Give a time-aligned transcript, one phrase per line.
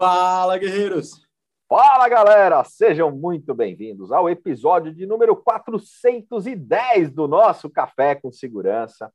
[0.00, 1.28] Fala, guerreiros!
[1.68, 2.64] Fala, galera!
[2.64, 9.12] Sejam muito bem-vindos ao episódio de número 410 do nosso Café com Segurança.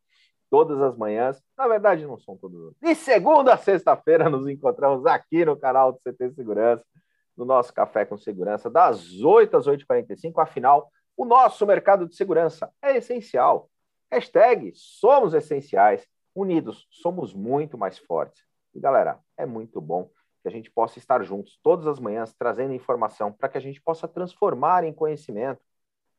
[0.47, 2.75] Todas as manhãs, na verdade não são todos.
[2.79, 6.85] De segunda a sexta-feira nos encontramos aqui no canal do CT Segurança,
[7.35, 10.33] no nosso Café com Segurança, das 8 às 8h45.
[10.37, 13.71] Afinal, o nosso mercado de segurança é essencial.
[14.11, 16.05] Hashtag somos essenciais.
[16.35, 18.43] Unidos, somos muito mais fortes.
[18.75, 20.11] E galera, é muito bom
[20.45, 23.81] que a gente possa estar juntos todas as manhãs trazendo informação para que a gente
[23.81, 25.59] possa transformar em conhecimento.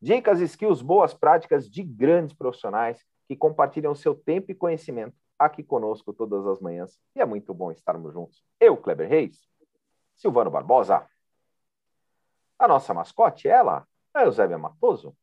[0.02, 6.12] Dicas, skills, boas práticas de grandes profissionais que compartilham seu tempo e conhecimento aqui conosco
[6.12, 6.98] todas as manhãs.
[7.14, 8.42] E é muito bom estarmos juntos.
[8.58, 9.46] Eu, Kleber Reis,
[10.16, 11.06] Silvano Barbosa.
[12.58, 15.16] A nossa mascote, ela, a Eusébia Matoso.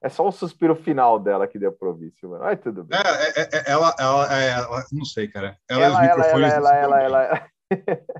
[0.00, 2.44] É só um suspiro final dela que deu para ouvir, Silvano.
[2.44, 2.98] Mas tudo bem.
[2.98, 5.58] É, é, é, ela, ela, é, ela, não sei, cara.
[5.68, 7.50] Ela, ela, ela, ela, ela, ela, ela,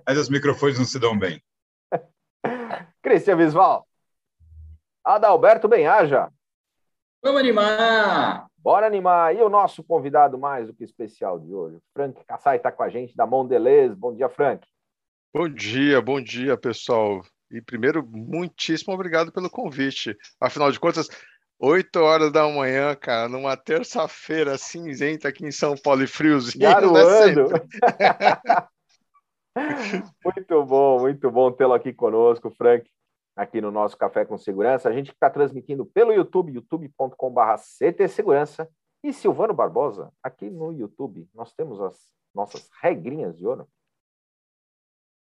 [0.06, 1.40] Mas os microfones não se dão bem.
[3.00, 3.86] Cristian Visval.
[5.04, 6.28] Adalberto Benhaja.
[7.22, 8.46] Vamos animar!
[8.58, 9.34] Bora animar.
[9.34, 12.88] E o nosso convidado mais do que especial de hoje, Frank Kassai, está com a
[12.88, 13.94] gente da Mondelez.
[13.94, 14.66] Bom dia, Frank.
[15.32, 17.22] Bom dia, bom dia, pessoal.
[17.50, 20.16] E primeiro, muitíssimo obrigado pelo convite.
[20.40, 21.08] Afinal de contas,
[21.60, 26.62] 8 horas da manhã, cara, numa terça-feira cinzenta aqui em São Paulo e friozinho.
[26.62, 27.48] Né, Garoando.
[30.24, 32.88] muito bom, muito bom tê-lo aqui conosco, Frank,
[33.34, 34.88] aqui no nosso Café com Segurança.
[34.88, 37.40] A gente está transmitindo pelo YouTube, youtube.com.br
[37.78, 38.68] CT Segurança.
[39.02, 41.96] E Silvano Barbosa, aqui no YouTube, nós temos as
[42.34, 43.68] nossas regrinhas de ouro.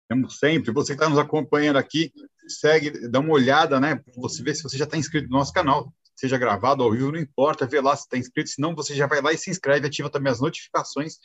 [0.09, 0.71] Temos sempre.
[0.71, 2.11] Você que está nos acompanhando aqui,
[2.47, 4.01] segue, dá uma olhada, né?
[4.15, 7.19] Você vê se você já está inscrito no nosso canal seja gravado ao vivo, não
[7.19, 10.09] importa, vê lá se está inscrito, senão você já vai lá e se inscreve, ativa
[10.09, 11.15] também as notificações,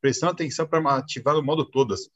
[0.00, 2.08] prestando atenção para ativar o modo todas.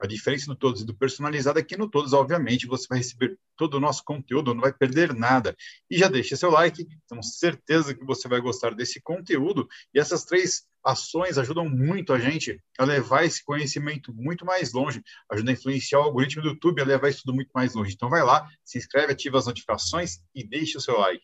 [0.00, 3.38] A diferença do todos e do personalizado é que no todos, obviamente, você vai receber
[3.56, 5.54] todo o nosso conteúdo, não vai perder nada.
[5.88, 9.68] E já deixa seu like, temos certeza que você vai gostar desse conteúdo.
[9.94, 15.00] E essas três ações ajudam muito a gente a levar esse conhecimento muito mais longe,
[15.30, 17.94] ajuda a influenciar o algoritmo do YouTube a levar isso tudo muito mais longe.
[17.94, 21.22] Então vai lá, se inscreve, ativa as notificações e deixa o seu like.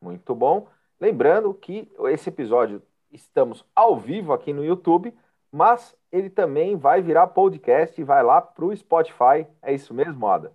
[0.00, 0.68] Muito bom.
[1.00, 5.14] Lembrando que esse episódio estamos ao vivo aqui no YouTube,
[5.50, 9.46] mas ele também vai virar podcast e vai lá para o Spotify.
[9.62, 10.52] É isso mesmo, Ada?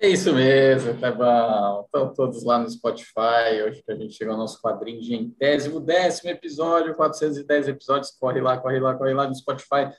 [0.00, 1.82] É isso mesmo, bom.
[1.84, 3.62] Estão todos lá no Spotify.
[3.66, 8.12] Hoje que a gente chegou ao nosso quadrinho de entésimo, décimo episódio, 410 episódios.
[8.12, 9.90] Corre lá, corre lá, corre lá no Spotify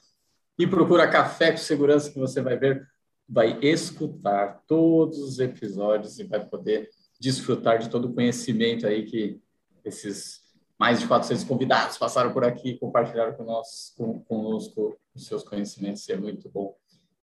[0.57, 2.87] e procura Café com Segurança que você vai ver
[3.29, 9.39] vai escutar todos os episódios e vai poder desfrutar de todo o conhecimento aí que
[9.85, 10.39] esses
[10.79, 16.07] mais de 400 convidados passaram por aqui, compartilharam com nós, com, conosco os seus conhecimentos,
[16.07, 16.73] é muito bom.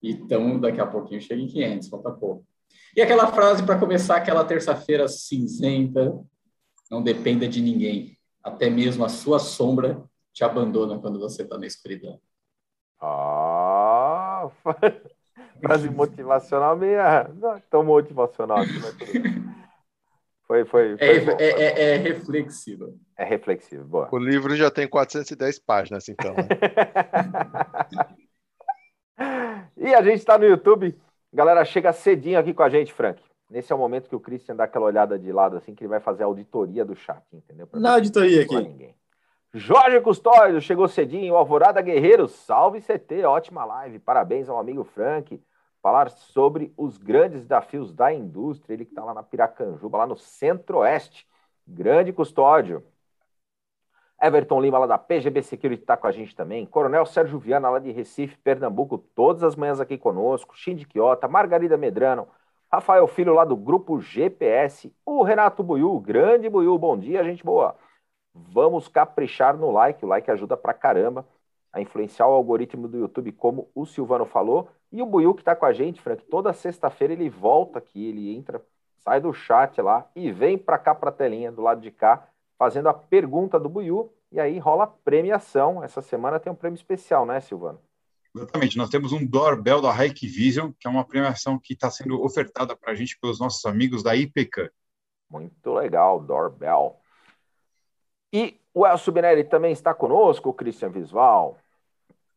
[0.04, 2.46] Então, daqui a pouquinho chega em 500, falta pouco.
[2.96, 6.14] E aquela frase para começar aquela terça-feira cinzenta,
[6.92, 11.66] não dependa de ninguém, até mesmo a sua sombra te abandona quando você está na
[11.66, 12.20] escuridão.
[13.00, 14.50] Ah,
[15.60, 17.30] frase motivacional meia.
[17.34, 18.96] Não é tão motivacional aqui, mas
[20.46, 23.00] foi, foi, foi é, é, é, é, reflexivo.
[23.18, 24.10] É reflexivo, boa.
[24.12, 26.34] O livro já tem 410 páginas, então.
[26.34, 26.48] Né?
[29.78, 30.96] e a gente está no YouTube.
[31.34, 33.22] Galera, chega cedinho aqui com a gente, Frank.
[33.50, 35.90] Nesse é o momento que o Christian dá aquela olhada de lado, assim, que ele
[35.90, 37.68] vai fazer a auditoria do chat, entendeu?
[37.68, 38.56] Pra Na auditoria aqui.
[38.56, 38.96] Ninguém.
[39.58, 45.42] Jorge Custódio chegou cedinho, Alvorada Guerreiro, salve CT, ótima live, parabéns ao amigo Frank.
[45.82, 50.18] Falar sobre os grandes desafios da indústria, ele que está lá na Piracanjuba, lá no
[50.18, 51.26] Centro-Oeste.
[51.66, 52.84] Grande Custódio.
[54.22, 56.66] Everton Lima, lá da PGB Security, está com a gente também.
[56.66, 60.54] Coronel Sérgio Viana, lá de Recife, Pernambuco, todas as manhãs aqui conosco.
[60.54, 62.28] Shindy Quiota, Margarida Medrano,
[62.70, 64.94] Rafael Filho, lá do grupo GPS.
[65.06, 67.74] O Renato Buiu, grande Buiu, bom dia, gente boa.
[68.36, 71.26] Vamos caprichar no like, o like ajuda pra caramba
[71.72, 74.70] a influenciar o algoritmo do YouTube, como o Silvano falou.
[74.92, 78.34] E o Buiu que está com a gente, Frank, toda sexta-feira ele volta aqui, ele
[78.34, 78.62] entra,
[78.98, 82.28] sai do chat lá e vem para cá para a telinha do lado de cá,
[82.58, 84.12] fazendo a pergunta do Buiu.
[84.32, 85.84] E aí rola premiação.
[85.84, 87.80] Essa semana tem um prêmio especial, né, Silvano?
[88.34, 92.22] Exatamente, nós temos um doorbell da Hike Vision, que é uma premiação que está sendo
[92.22, 94.70] ofertada para a gente pelos nossos amigos da IPK.
[95.30, 97.00] Muito legal, doorbell.
[98.36, 101.56] E o Elcio Binelli também está conosco, o Christian Visval.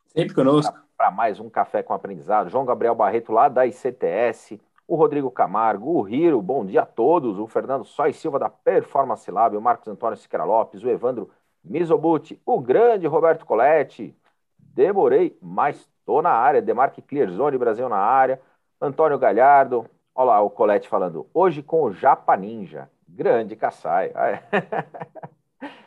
[0.06, 0.72] Sempre conosco.
[0.96, 2.48] Para mais um Café com Aprendizado.
[2.48, 4.60] João Gabriel Barreto, lá da ICTS.
[4.86, 7.36] O Rodrigo Camargo, o Riro, bom dia a todos.
[7.40, 9.56] O Fernando Sois Silva, da Performance Lab.
[9.56, 10.84] O Marcos Antônio Siqueira Lopes.
[10.84, 11.30] O Evandro
[11.64, 14.16] Mizobuti, o grande Roberto Coletti.
[14.56, 16.62] Demorei, mas tô na área.
[16.62, 18.40] Demarque Clearzone, Brasil na área.
[18.80, 19.84] Antônio Galhardo.
[20.14, 21.26] Olha lá o Coletti falando.
[21.34, 22.88] Hoje com o Japa Ninja.
[23.08, 24.12] Grande Kassai.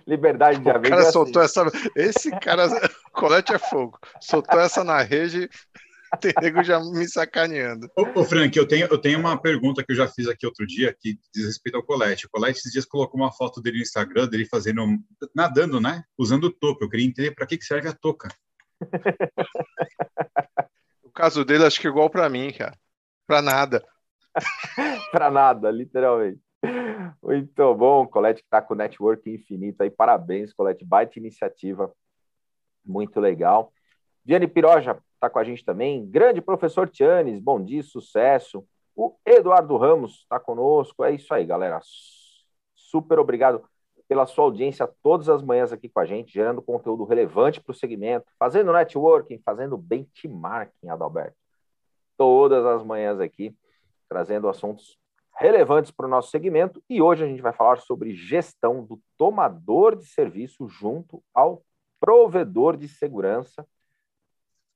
[0.06, 0.88] Liberdade de haver.
[0.88, 1.62] O cara soltou assim.
[1.62, 1.92] essa.
[1.96, 2.68] Esse cara,
[3.14, 3.98] Colete é fogo.
[4.20, 5.50] Soltou essa na rede,
[6.20, 7.90] tem nego já me sacaneando.
[7.96, 10.66] Ô, ô, Frank, eu tenho, eu tenho uma pergunta que eu já fiz aqui outro
[10.66, 12.26] dia que diz respeito ao Colete.
[12.26, 14.86] O Colete esses dias colocou uma foto dele no Instagram, dele fazendo.
[15.36, 16.04] nadando, né?
[16.18, 16.84] Usando o topo.
[16.84, 18.30] Eu queria entender para que, que serve a touca.
[21.04, 22.78] o caso dele acho que é igual para mim, cara.
[23.26, 23.86] Para nada.
[25.12, 26.42] para nada, literalmente.
[27.22, 29.90] Muito bom, Colete que está com network infinito aí.
[29.90, 30.86] Parabéns, Colete.
[30.86, 31.92] Baita iniciativa.
[32.86, 33.72] Muito legal.
[34.24, 36.06] Viane Piroja está com a gente também.
[36.10, 38.66] Grande professor Tianes, bom dia, sucesso.
[38.96, 41.04] O Eduardo Ramos está conosco.
[41.04, 41.80] É isso aí, galera.
[42.76, 43.64] Super obrigado
[44.08, 47.74] pela sua audiência todas as manhãs aqui com a gente, gerando conteúdo relevante para o
[47.74, 51.38] segmento, fazendo networking, fazendo benchmarking, Adalberto.
[52.18, 53.56] Todas as manhãs aqui,
[54.10, 55.00] trazendo assuntos
[55.42, 59.96] relevantes para o nosso segmento e hoje a gente vai falar sobre gestão do tomador
[59.96, 61.64] de serviço junto ao
[62.00, 63.66] provedor de segurança.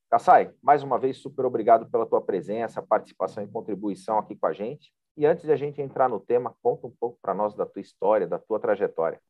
[0.09, 4.53] Kassai, mais uma vez, super obrigado pela tua presença, participação e contribuição aqui com a
[4.53, 4.91] gente.
[5.15, 7.81] E antes de a gente entrar no tema, conta um pouco para nós da tua
[7.81, 9.21] história, da tua trajetória.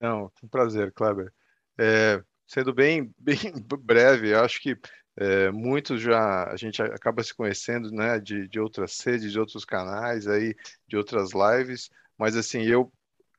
[0.00, 1.32] Não, um prazer, Kleber.
[1.76, 3.36] É, sendo bem, bem
[3.80, 4.78] breve, acho que
[5.16, 9.64] é, muitos já a gente acaba se conhecendo, né, de, de outras sedes, de outros
[9.64, 10.54] canais aí,
[10.86, 12.92] de outras lives, mas assim, eu,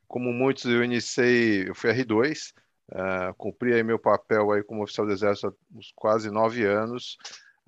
[0.07, 2.51] como muitos, eu iniciei, eu fui R2,
[2.91, 7.17] uh, cumpri aí meu papel aí como oficial do Exército há uns quase nove anos,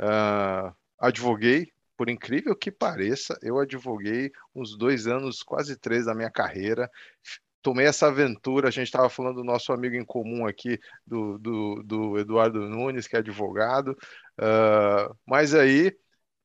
[0.01, 6.31] uh, advoguei, por incrível que pareça, eu advoguei uns dois anos, quase três da minha
[6.31, 6.89] carreira,
[7.61, 8.67] tomei essa aventura.
[8.67, 13.07] A gente estava falando do nosso amigo em comum aqui, do, do, do Eduardo Nunes,
[13.07, 13.97] que é advogado,
[14.39, 15.95] uh, mas aí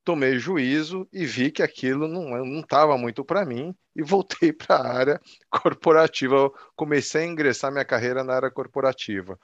[0.05, 4.97] tomei juízo e vi que aquilo não estava muito para mim e voltei para a
[4.97, 5.21] área
[5.51, 6.37] corporativa.
[6.37, 9.39] Eu comecei a ingressar minha carreira na área corporativa.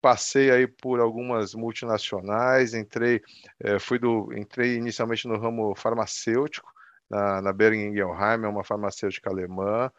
[0.00, 3.20] Passei aí por algumas multinacionais, entrei,
[3.60, 6.70] eh, fui do, entrei inicialmente no ramo farmacêutico,
[7.10, 9.90] na, na Ingelheim, é uma farmacêutica alemã,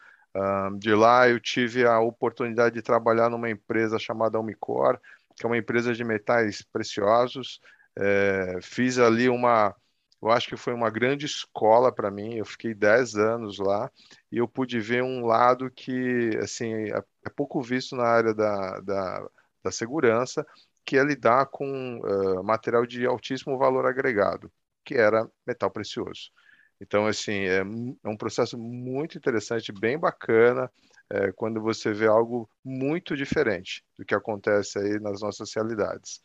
[0.79, 4.99] de lá eu tive a oportunidade de trabalhar numa empresa chamada Umicor,
[5.35, 7.59] que é uma empresa de metais preciosos.
[7.97, 9.75] É, fiz ali uma,
[10.21, 12.35] eu acho que foi uma grande escola para mim.
[12.35, 13.91] Eu fiquei 10 anos lá
[14.31, 18.79] e eu pude ver um lado que assim é, é pouco visto na área da,
[18.81, 19.27] da,
[19.63, 20.45] da segurança,
[20.85, 24.51] que é lidar com uh, material de altíssimo valor agregado,
[24.83, 26.31] que era metal precioso.
[26.79, 30.71] Então, assim, é, é um processo muito interessante, bem bacana,
[31.09, 36.21] é, quando você vê algo muito diferente do que acontece aí nas nossas realidades.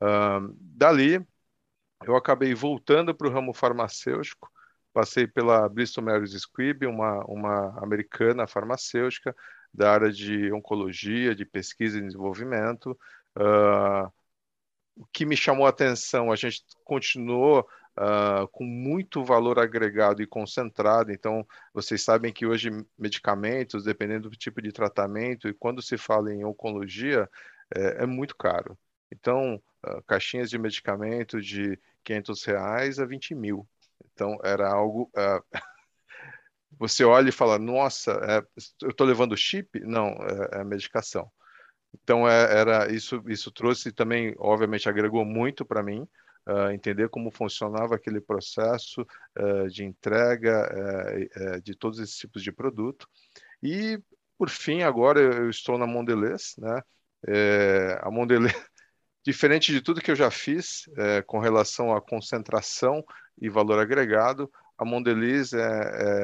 [0.00, 1.24] Um, dali,
[2.04, 4.50] eu acabei voltando para o ramo farmacêutico,
[4.92, 9.34] passei pela Bristol Myers Squibb, uma, uma americana farmacêutica
[9.72, 12.98] da área de oncologia, de pesquisa e desenvolvimento.
[13.36, 14.10] Uh,
[14.96, 17.66] o que me chamou a atenção, a gente continuou
[18.00, 21.12] uh, com muito valor agregado e concentrado.
[21.12, 26.32] Então, vocês sabem que hoje medicamentos, dependendo do tipo de tratamento, e quando se fala
[26.32, 27.28] em oncologia,
[27.74, 28.78] é, é muito caro.
[29.12, 33.68] Então, uh, caixinhas de medicamento de 500 reais a 20 mil.
[34.12, 35.10] Então, era algo.
[35.14, 35.44] Uh,
[36.78, 38.38] você olha e fala: Nossa, é,
[38.82, 39.80] eu estou levando chip?
[39.80, 40.08] Não,
[40.52, 41.30] é, é medicação.
[41.92, 46.06] Então, é, era isso, isso trouxe também, obviamente, agregou muito para mim,
[46.46, 49.06] uh, entender como funcionava aquele processo
[49.38, 50.68] uh, de entrega
[51.36, 53.08] uh, de todos esses tipos de produto.
[53.62, 54.00] E,
[54.38, 56.82] por fim, agora eu estou na Mondelez, né?
[57.26, 58.54] É, a Mondelez,
[59.22, 63.04] diferente de tudo que eu já fiz é, com relação à concentração
[63.40, 65.58] e valor agregado, a Mondelez é,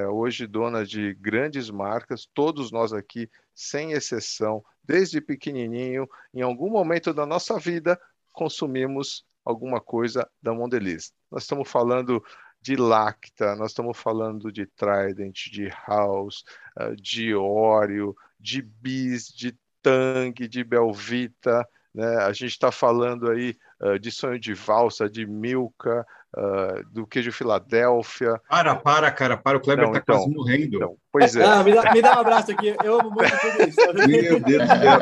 [0.01, 6.71] é, hoje dona de grandes marcas, todos nós aqui, sem exceção, desde pequenininho, em algum
[6.71, 8.01] momento da nossa vida,
[8.33, 11.13] consumimos alguma coisa da Mondelez.
[11.31, 12.23] Nós estamos falando
[12.61, 16.45] de Lacta, nós estamos falando de Trident, de House,
[16.77, 22.17] ah, de Oreo, de Bis, de Tang, de Belvita, né?
[22.17, 26.07] A gente está falando aí uh, de sonho de valsa, de Milka,
[26.37, 28.41] uh, do queijo Filadélfia.
[28.49, 30.77] Para, para, cara, para, o Kleber está então, quase morrendo.
[30.77, 31.45] Então, pois é.
[31.45, 33.81] Ah, me, dá, me, dá, um abraço aqui, eu amo muito tudo isso.
[34.09, 34.99] Meu Deus do céu.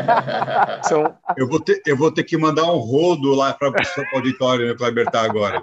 [0.85, 1.19] São...
[1.37, 4.75] Eu, vou ter, eu vou ter que mandar um rodo lá para o auditório, né,
[4.75, 5.63] Kleber está agora.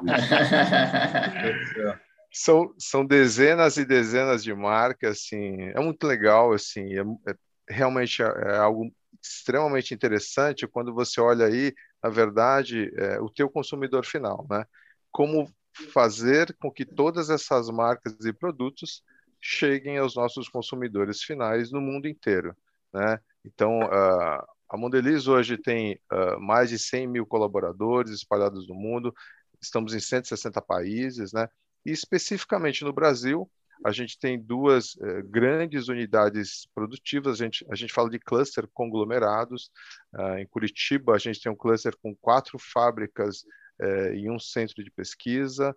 [2.31, 7.01] são, são dezenas e dezenas de marcas, assim, é muito legal, assim, é,
[7.31, 7.35] é
[7.69, 8.91] realmente é, é algo
[9.21, 11.73] extremamente interessante quando você olha aí,
[12.03, 14.65] na verdade, é, o teu consumidor final, né?
[15.11, 15.51] Como
[15.93, 19.03] fazer com que todas essas marcas e produtos
[19.39, 22.55] cheguem aos nossos consumidores finais no mundo inteiro,
[22.93, 23.19] né?
[23.43, 29.13] Então, uh, a Mondeliz hoje tem uh, mais de 100 mil colaboradores espalhados no mundo,
[29.59, 31.47] estamos em 160 países, né?
[31.85, 33.49] E especificamente no Brasil,
[33.83, 38.67] a gente tem duas uh, grandes unidades produtivas, a gente, a gente fala de cluster
[38.73, 39.71] conglomerados.
[40.13, 43.43] Uh, em Curitiba, a gente tem um cluster com quatro fábricas
[43.81, 45.75] uh, e um centro de pesquisa.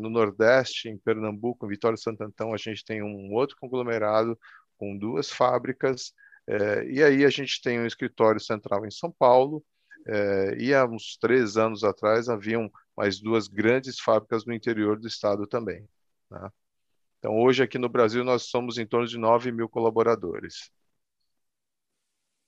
[0.00, 4.36] no Nordeste, em Pernambuco, em Vitória e Santo Antão, a gente tem um outro conglomerado
[4.76, 6.12] com duas fábricas.
[6.90, 9.64] e aí a gente tem um escritório central em São Paulo,
[10.58, 15.46] e há uns três anos atrás haviam mais duas grandes fábricas no interior do estado
[15.46, 15.88] também.
[16.28, 16.50] Né?
[17.22, 20.72] Então, hoje aqui no Brasil, nós somos em torno de 9 mil colaboradores.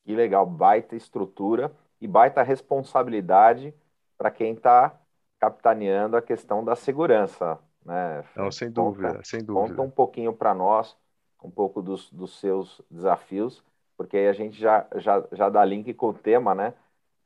[0.04, 3.72] Que legal, baita estrutura e baita responsabilidade
[4.18, 4.92] para quem está
[5.38, 7.56] capitaneando a questão da segurança.
[7.84, 8.24] Né?
[8.34, 9.68] Não, sem dúvida, conta, sem dúvida.
[9.68, 10.96] Conta um pouquinho para nós,
[11.40, 13.62] um pouco dos, dos seus desafios,
[13.96, 16.74] porque aí a gente já, já, já dá link com o tema, né?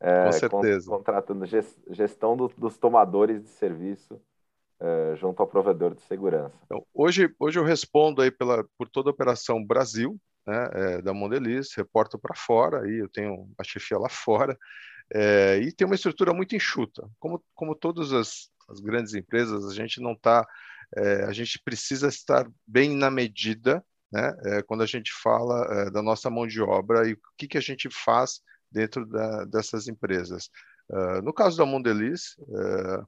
[0.01, 0.91] É, com certeza.
[0.91, 4.21] Contratando gestão do, dos tomadores de serviço
[4.81, 6.55] uh, junto ao provedor de segurança.
[6.65, 11.13] Então, hoje, hoje eu respondo aí pela, por toda a operação Brasil, né, é, da
[11.13, 14.57] Mondeliz, reporto para fora, aí eu tenho a chefia lá fora,
[15.13, 17.09] é, e tem uma estrutura muito enxuta.
[17.19, 20.47] Como, como todas as, as grandes empresas, a gente não está,
[20.97, 24.33] é, a gente precisa estar bem na medida, né,
[24.67, 27.91] quando a gente fala da nossa mão de obra e o que, que a gente
[27.91, 30.51] faz dentro da, dessas empresas.
[30.91, 33.07] Uh, no caso da Mondeliz, uh,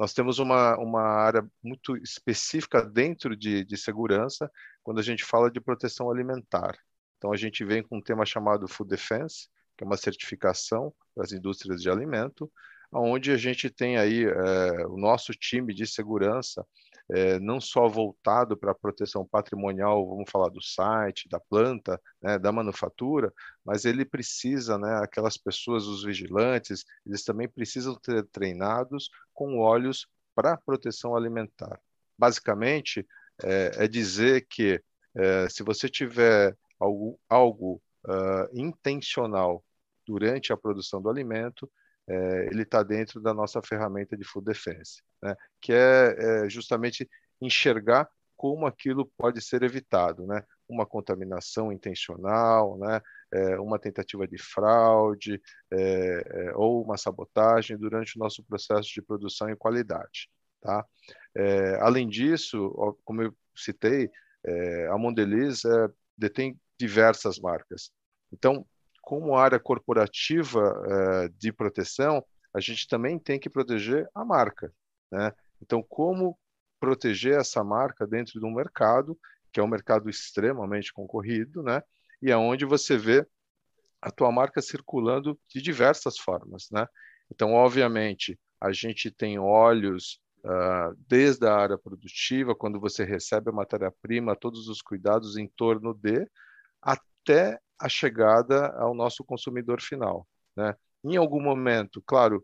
[0.00, 4.50] nós temos uma, uma área muito específica dentro de, de segurança
[4.82, 6.74] quando a gente fala de proteção alimentar.
[7.18, 11.24] Então, a gente vem com um tema chamado Food Defense, que é uma certificação para
[11.24, 12.50] as indústrias de alimento,
[12.90, 16.66] onde a gente tem aí é, o nosso time de segurança
[17.12, 22.38] é, não só voltado para a proteção patrimonial, vamos falar do site, da planta, né,
[22.38, 23.32] da manufatura,
[23.64, 30.06] mas ele precisa, né, aquelas pessoas, os vigilantes, eles também precisam ter treinados com olhos
[30.34, 31.80] para proteção alimentar.
[32.16, 33.06] Basicamente,
[33.42, 34.82] é, é dizer que
[35.14, 39.62] é, se você tiver algo, algo uh, intencional
[40.06, 41.70] durante a produção do alimento,
[42.10, 45.36] é, ele está dentro da nossa ferramenta de Food Defense, né?
[45.60, 47.08] que é, é, justamente
[47.40, 50.42] enxergar como aquilo pode ser evitado, né?
[50.66, 53.00] Uma contaminação intencional, né?
[53.30, 55.40] É, uma tentativa de fraude
[55.70, 60.84] é, é, ou uma sabotagem durante o nosso processo de produção e qualidade, tá?
[61.36, 64.10] É, além disso, como eu citei,
[64.90, 65.62] a Mondeliz
[66.16, 67.90] detém diversas marcas.
[68.32, 68.66] Então,
[69.00, 74.72] como área corporativa eh, de proteção, a gente também tem que proteger a marca.
[75.10, 75.32] Né?
[75.62, 76.38] Então, como
[76.78, 79.18] proteger essa marca dentro de um mercado,
[79.52, 81.82] que é um mercado extremamente concorrido, né?
[82.22, 83.26] e aonde você vê
[84.00, 86.68] a tua marca circulando de diversas formas.
[86.70, 86.86] Né?
[87.30, 93.54] Então, obviamente, a gente tem olhos uh, desde a área produtiva, quando você recebe a
[93.54, 96.26] matéria-prima, todos os cuidados em torno de,
[96.80, 100.26] até a chegada ao nosso consumidor final.
[100.56, 100.74] Né?
[101.02, 102.42] Em algum momento, claro,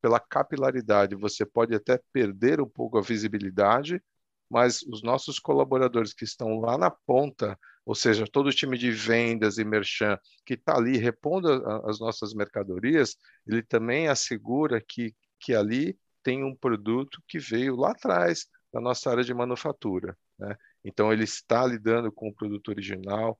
[0.00, 4.02] pela capilaridade, você pode até perder um pouco a visibilidade,
[4.50, 8.90] mas os nossos colaboradores que estão lá na ponta, ou seja, todo o time de
[8.90, 11.48] vendas e merchan que está ali repondo
[11.88, 17.92] as nossas mercadorias, ele também assegura que, que ali tem um produto que veio lá
[17.92, 20.16] atrás da nossa área de manufatura.
[20.38, 20.56] Né?
[20.84, 23.38] Então, ele está lidando com o produto original,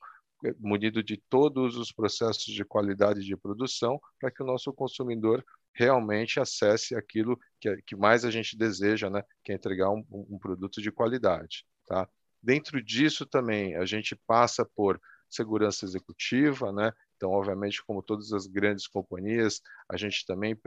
[0.59, 5.45] munido de todos os processos de qualidade de produção para que o nosso consumidor
[5.75, 10.39] realmente acesse aquilo que, que mais a gente deseja, né, que é entregar um, um
[10.39, 11.65] produto de qualidade.
[11.87, 12.09] Tá?
[12.43, 16.93] Dentro disso também a gente passa por segurança executiva, né?
[17.17, 20.59] Então, obviamente, como todas as grandes companhias, a gente também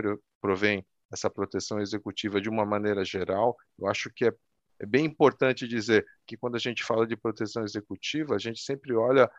[0.41, 3.55] provém essa proteção executiva de uma maneira geral.
[3.77, 4.33] Eu acho que é,
[4.79, 8.93] é bem importante dizer que quando a gente fala de proteção executiva, a gente sempre
[8.93, 9.29] olha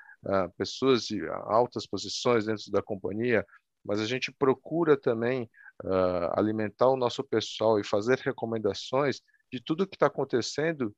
[0.56, 3.44] pessoas de altas posições dentro da companhia,
[3.84, 5.48] mas a gente procura também
[5.84, 9.20] uh, alimentar o nosso pessoal e fazer recomendações
[9.52, 10.94] de tudo que está acontecendo,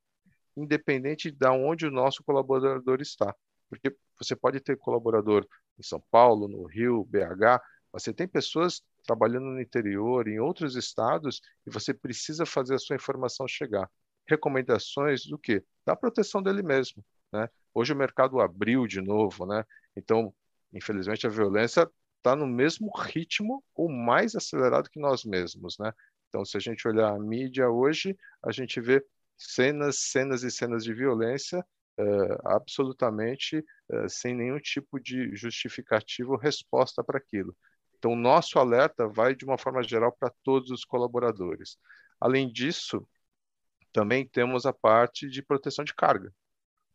[0.57, 3.33] independente de onde o nosso colaborador está.
[3.69, 5.45] Porque você pode ter colaborador
[5.77, 11.41] em São Paulo, no Rio, BH, você tem pessoas trabalhando no interior, em outros estados,
[11.65, 13.89] e você precisa fazer a sua informação chegar.
[14.27, 15.63] Recomendações do quê?
[15.85, 17.03] Da proteção dele mesmo.
[17.31, 17.49] Né?
[17.73, 19.63] Hoje o mercado abriu de novo, né?
[19.95, 20.33] Então,
[20.73, 25.93] infelizmente, a violência está no mesmo ritmo ou mais acelerado que nós mesmos, né?
[26.27, 29.03] Então, se a gente olhar a mídia hoje, a gente vê
[29.37, 31.59] cenas, cenas e cenas de violência
[31.99, 37.55] uh, absolutamente uh, sem nenhum tipo de justificativo resposta para aquilo.
[37.97, 41.77] Então, nosso alerta vai, de uma forma geral, para todos os colaboradores.
[42.19, 43.07] Além disso,
[43.91, 46.33] também temos a parte de proteção de carga.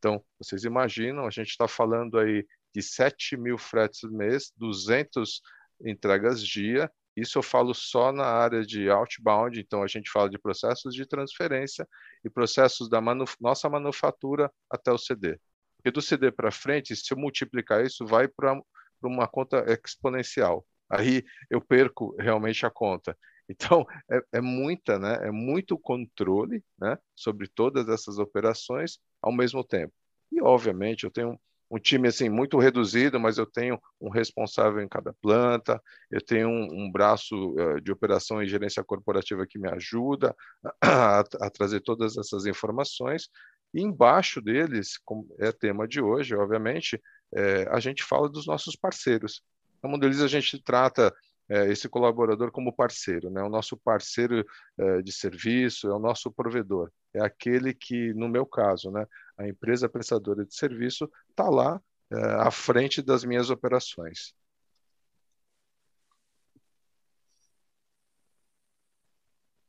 [0.04, 5.40] Então, vocês imaginam, a gente está falando aí de 7 mil fretes mês, 200
[5.82, 10.38] entregas dia, isso eu falo só na área de outbound, então a gente fala de
[10.38, 11.88] processos de transferência
[12.22, 15.40] e processos da manu nossa manufatura até o CD.
[15.78, 18.60] Porque do CD para frente, se eu multiplicar isso, vai para
[19.02, 20.66] uma conta exponencial.
[20.90, 23.16] Aí eu perco realmente a conta.
[23.48, 25.28] Então, é, é, muita, né?
[25.28, 26.98] É muito controle, né?
[27.14, 29.92] Sobre todas essas operações ao mesmo tempo.
[30.30, 31.38] E, obviamente, eu tenho
[31.70, 36.48] um time assim muito reduzido, mas eu tenho um responsável em cada planta, eu tenho
[36.48, 40.36] um, um braço uh, de operação e gerência corporativa que me ajuda
[40.80, 43.28] a, a, trazer todas essas informações.
[43.72, 47.00] E embaixo deles, como é tema de hoje, obviamente,
[47.34, 49.42] é, a gente fala dos nossos parceiros.
[49.82, 51.12] Na Mondeliz a gente trata
[51.48, 53.42] é, esse colaborador como parceiro, né?
[53.42, 54.44] O nosso parceiro
[54.78, 59.06] é, de serviço é o nosso provedor, é aquele que, no meu caso, né?
[59.36, 64.34] A empresa prestadora de serviço está lá é, à frente das minhas operações.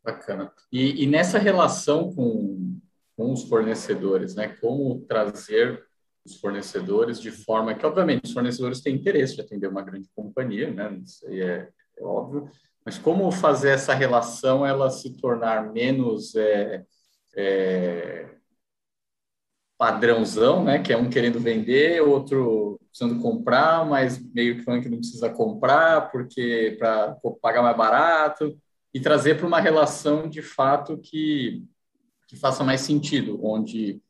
[0.04, 0.54] Bacana.
[0.72, 2.80] E, e nessa relação com,
[3.18, 4.50] com os fornecedores, né?
[4.50, 5.84] Como trazer
[6.26, 10.72] os fornecedores de forma que, obviamente, os fornecedores têm interesse de atender uma grande companhia,
[10.72, 11.00] né?
[11.04, 12.50] Isso aí é, é óbvio.
[12.84, 16.84] Mas como fazer essa relação ela se tornar menos é,
[17.36, 18.30] é,
[19.78, 20.80] padrãozão, né?
[20.80, 25.30] Que é um querendo vender, outro precisando comprar, mas meio que falando que não precisa
[25.30, 28.58] comprar porque para pagar mais barato
[28.94, 31.64] e trazer para uma relação de fato que
[32.28, 34.02] que faça mais sentido, onde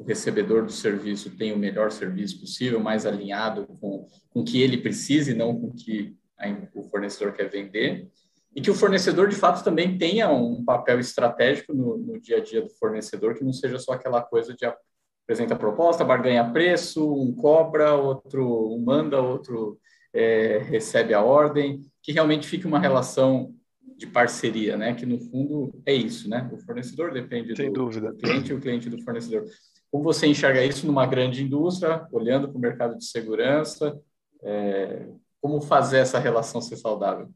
[0.00, 4.62] o recebedor do serviço tem o melhor serviço possível, mais alinhado com, com o que
[4.62, 8.08] ele precisa e não com o que a, o fornecedor quer vender.
[8.56, 12.40] E que o fornecedor, de fato, também tenha um papel estratégico no, no dia a
[12.40, 17.12] dia do fornecedor, que não seja só aquela coisa de apresenta a proposta, barganha preço,
[17.12, 19.78] um cobra, outro um manda, outro
[20.14, 23.54] é, recebe a ordem, que realmente fique uma relação
[23.96, 24.94] de parceria, né?
[24.94, 26.50] Que no fundo é isso, né?
[26.52, 28.10] O fornecedor depende Sem do, dúvida.
[28.10, 29.44] do cliente e o cliente do fornecedor.
[29.90, 34.00] Como você enxerga isso numa grande indústria, olhando para o mercado de segurança?
[34.42, 35.06] É,
[35.40, 37.28] como fazer essa relação ser saudável?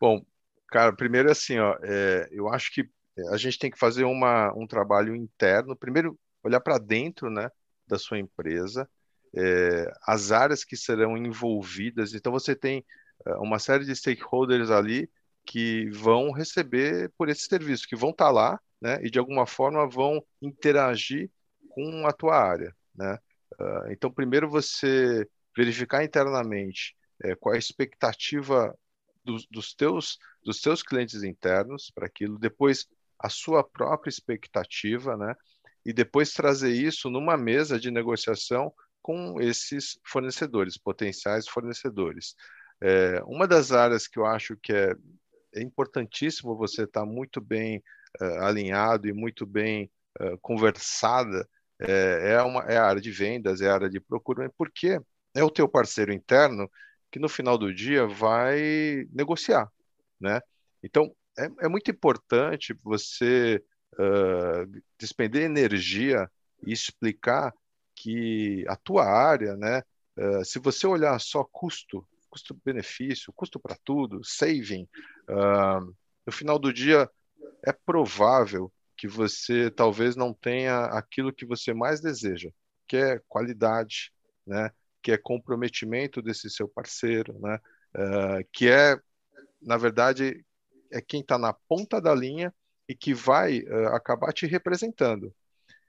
[0.00, 0.24] Bom,
[0.68, 2.88] cara, primeiro assim, ó, é, eu acho que
[3.30, 5.76] a gente tem que fazer uma, um trabalho interno.
[5.76, 7.48] Primeiro, olhar para dentro, né,
[7.86, 8.88] da sua empresa,
[9.36, 12.14] é, as áreas que serão envolvidas.
[12.14, 12.84] Então, você tem
[13.26, 15.08] é, uma série de stakeholders ali
[15.46, 19.46] que vão receber por esse serviço, que vão estar tá lá, né, e de alguma
[19.46, 21.30] forma vão interagir
[21.74, 23.18] com a tua área, né?
[23.60, 28.76] Uh, então, primeiro você verificar internamente é, qual é a expectativa
[29.24, 32.86] dos, dos, teus, dos teus clientes internos para aquilo, depois
[33.18, 35.34] a sua própria expectativa, né?
[35.84, 42.34] E depois trazer isso numa mesa de negociação com esses fornecedores, potenciais fornecedores.
[42.80, 44.94] É, uma das áreas que eu acho que é,
[45.54, 47.82] é importantíssimo você estar tá muito bem
[48.20, 51.48] uh, alinhado e muito bem uh, conversada
[51.86, 55.00] é, é, uma, é a área de vendas, é a área de procura, porque
[55.34, 56.70] é o teu parceiro interno
[57.10, 59.70] que no final do dia vai negociar,
[60.20, 60.40] né?
[60.82, 63.62] Então, é, é muito importante você
[63.94, 66.30] uh, despender energia
[66.66, 67.52] e explicar
[67.94, 69.82] que a tua área, né?
[70.16, 74.88] Uh, se você olhar só custo, custo-benefício, custo para tudo, saving,
[75.30, 75.94] uh,
[76.26, 77.08] no final do dia
[77.64, 78.72] é provável
[79.04, 82.48] que você talvez não tenha aquilo que você mais deseja,
[82.88, 84.10] que é qualidade,
[84.46, 84.70] né?
[85.02, 87.58] que é comprometimento desse seu parceiro, né?
[87.94, 88.98] Uh, que é,
[89.60, 90.42] na verdade,
[90.90, 92.50] é quem está na ponta da linha
[92.88, 95.30] e que vai uh, acabar te representando.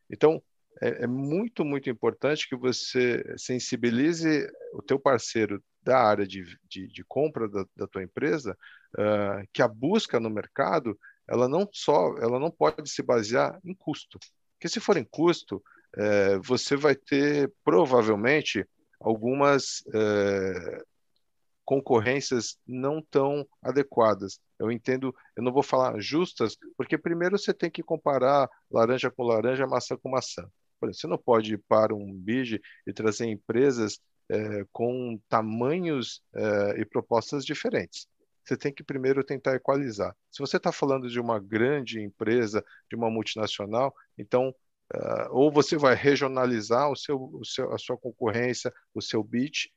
[0.09, 0.43] Então,
[0.81, 6.87] é, é, muito, muito importante que você sensibilize o teu parceiro da área de, de,
[6.87, 8.57] de compra da, da, tua empresa,
[8.93, 13.73] uh, que a busca no mercado ela não só, ela não pode se basear em
[13.73, 14.19] custo.
[14.53, 15.61] Porque se for em custo,
[15.97, 18.67] é, você vai ter provavelmente
[18.99, 20.83] algumas é,
[21.63, 24.39] concorrências não tão adequadas.
[24.59, 29.23] Eu entendo, eu não vou falar justas, porque primeiro você tem que comparar laranja com
[29.23, 30.47] laranja, maçã com maçã.
[30.83, 36.81] Exemplo, você não pode ir para um BID e trazer empresas é, com tamanhos é,
[36.81, 38.07] e propostas diferentes.
[38.45, 40.15] Você tem que primeiro tentar equalizar.
[40.31, 44.53] Se você está falando de uma grande empresa, de uma multinacional, então
[44.93, 49.71] uh, ou você vai regionalizar o seu, o seu, a sua concorrência, o seu bid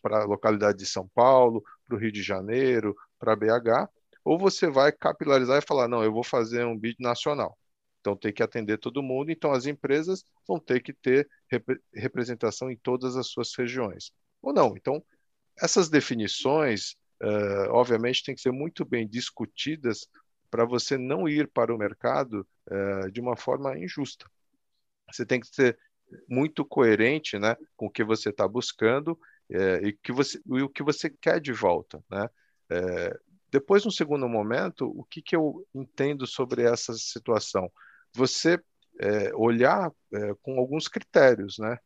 [0.00, 3.90] para a localidade de São Paulo, para o Rio de Janeiro, para BH,
[4.24, 7.58] ou você vai capilarizar e falar, não, eu vou fazer um bid nacional.
[8.00, 12.70] Então tem que atender todo mundo, então as empresas vão ter que ter rep representação
[12.70, 14.12] em todas as suas regiões.
[14.42, 14.76] Ou não.
[14.76, 15.02] Então,
[15.58, 20.08] essas definições, uh, obviamente, têm que ser muito bem discutidas
[20.50, 24.26] para você não ir para o mercado uh, de uma forma injusta.
[25.12, 25.78] Você tem que ser
[26.28, 29.18] muito coerente né, com o que você está buscando
[29.50, 32.02] é, e, que você, e o que você quer de volta.
[32.10, 32.28] Né?
[33.50, 37.70] Depois, no segundo momento, o que, que eu entendo sobre essa situação?
[38.14, 38.60] você
[39.00, 39.90] é, olhar
[40.40, 41.76] com alguns critérios, né?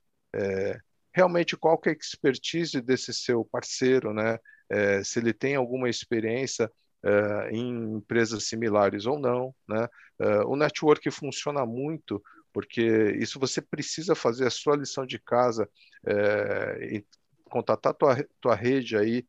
[1.12, 4.38] Realmente qual que é a expertise desse seu parceiro, né?
[4.70, 6.70] É, se ele tem alguma experiência
[7.04, 9.88] é, em empresas similares ou não, né?
[10.20, 12.82] É, o network funciona muito porque
[13.20, 15.68] isso você precisa fazer a sua lição de casa,
[16.80, 17.04] e
[17.44, 19.24] contatar tua tua rede aí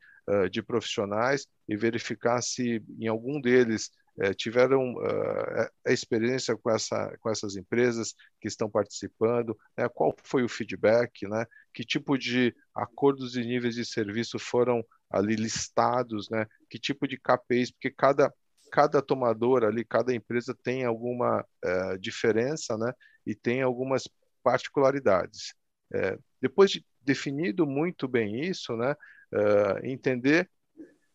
[0.49, 7.17] de profissionais e verificar se em algum deles é, tiveram uh, a experiência com, essa,
[7.19, 9.87] com essas empresas que estão participando, né?
[9.89, 11.45] qual foi o feedback, né?
[11.73, 16.45] que tipo de acordos e níveis de serviço foram ali listados, né?
[16.69, 18.33] que tipo de KPIs, porque cada,
[18.71, 22.91] cada tomador ali, cada empresa tem alguma uh, diferença né?
[23.25, 24.03] e tem algumas
[24.43, 25.53] particularidades.
[25.93, 28.95] É, depois de definido muito bem isso, né?
[29.33, 30.49] Uh, entender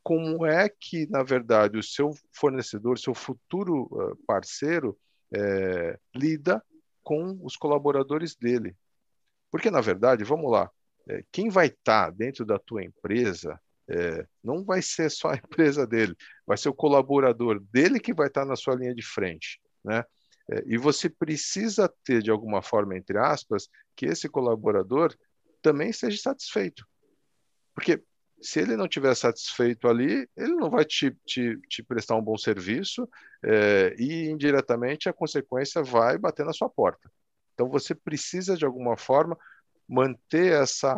[0.04, 4.96] como é que, na verdade, o seu fornecedor, seu futuro uh, parceiro,
[5.34, 6.62] é, lida
[7.02, 8.76] com os colaboradores dele.
[9.50, 10.70] Porque, na verdade, vamos lá,
[11.08, 15.36] é, quem vai estar tá dentro da tua empresa é, não vai ser só a
[15.36, 16.14] empresa dele,
[16.46, 19.58] vai ser o colaborador dele que vai estar tá na sua linha de frente.
[19.82, 20.04] Né?
[20.66, 25.14] E você precisa ter, de alguma forma, entre aspas, que esse colaborador
[25.62, 26.86] também seja satisfeito.
[27.74, 28.02] Porque
[28.44, 32.36] se ele não estiver satisfeito ali, ele não vai te, te, te prestar um bom
[32.36, 33.08] serviço
[33.42, 37.10] é, e, indiretamente, a consequência vai bater na sua porta.
[37.54, 39.34] Então, você precisa, de alguma forma,
[39.88, 40.94] manter essa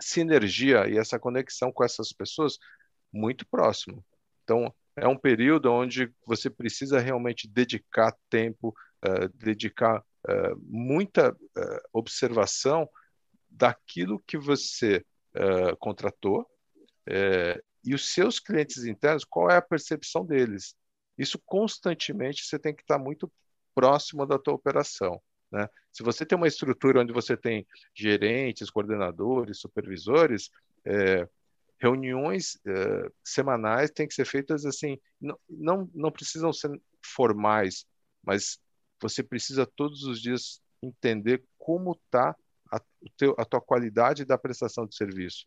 [0.00, 2.58] sinergia e essa conexão com essas pessoas
[3.12, 4.04] muito próximo.
[4.44, 8.68] Então, é um período onde você precisa realmente dedicar tempo,
[9.04, 12.88] uh, dedicar uh, muita uh, observação
[13.50, 15.04] daquilo que você
[15.80, 16.46] contratou
[17.06, 20.74] é, e os seus clientes internos, qual é a percepção deles?
[21.18, 23.30] Isso constantemente você tem que estar muito
[23.74, 25.20] próximo da tua operação.
[25.50, 25.68] Né?
[25.92, 30.50] Se você tem uma estrutura onde você tem gerentes, coordenadores, supervisores,
[30.84, 31.28] é,
[31.78, 36.70] reuniões é, semanais têm que ser feitas assim, não, não, não precisam ser
[37.04, 37.84] formais,
[38.22, 38.58] mas
[39.00, 42.36] você precisa todos os dias entender como está
[42.70, 42.80] a,
[43.38, 45.46] a tua qualidade da prestação de serviço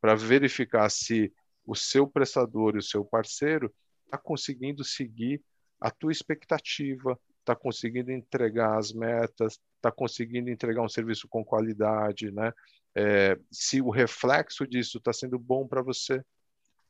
[0.00, 1.32] para verificar se
[1.66, 3.72] o seu prestador e o seu parceiro
[4.04, 5.42] está conseguindo seguir
[5.80, 12.30] a tua expectativa, está conseguindo entregar as metas, está conseguindo entregar um serviço com qualidade,
[12.30, 12.52] né?
[12.94, 16.22] É, se o reflexo disso está sendo bom para você.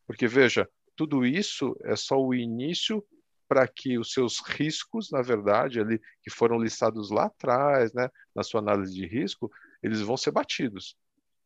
[0.07, 3.05] Porque, veja, tudo isso é só o início
[3.49, 8.43] para que os seus riscos, na verdade, ali que foram listados lá atrás, né, na
[8.43, 9.51] sua análise de risco,
[9.83, 10.97] eles vão ser batidos.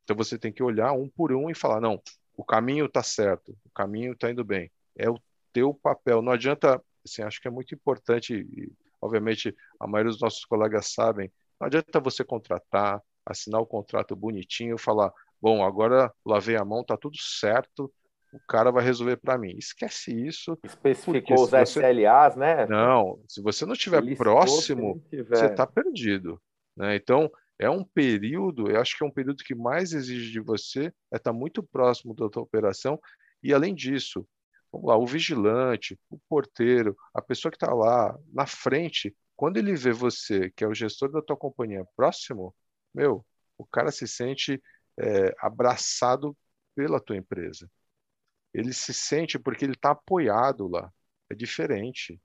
[0.04, 2.00] Então você tem que olhar um por um e falar: não,
[2.36, 4.70] o caminho está certo, o caminho está indo bem.
[4.96, 5.18] É o
[5.52, 6.22] teu papel.
[6.22, 10.92] Não adianta, assim, acho que é muito importante, e, obviamente a maioria dos nossos colegas
[10.92, 16.82] sabem, não adianta você contratar, assinar o contrato bonitinho, falar: bom, agora lavei a mão,
[16.82, 17.92] está tudo certo,
[18.32, 19.54] o cara vai resolver para mim.
[19.56, 20.58] Esquece isso.
[20.64, 21.80] Especificou os você...
[21.80, 22.66] SLAs, né?
[22.66, 25.36] Não, se você não estiver próximo, tiver...
[25.36, 26.40] você está perdido.
[26.76, 26.96] Né?
[26.96, 30.92] Então, é um período, eu acho que é um período que mais exige de você
[31.12, 33.00] é estar muito próximo da tua operação
[33.42, 34.26] e além disso,
[34.72, 39.74] vamos lá, o vigilante, o porteiro, a pessoa que está lá na frente, quando ele
[39.74, 42.54] vê você, que é o gestor da tua companhia, próximo,
[42.92, 43.24] meu,
[43.58, 44.62] o cara se sente
[44.98, 46.36] é, abraçado
[46.74, 47.70] pela tua empresa.
[48.52, 50.92] Ele se sente porque ele está apoiado lá.
[51.30, 52.20] É diferente.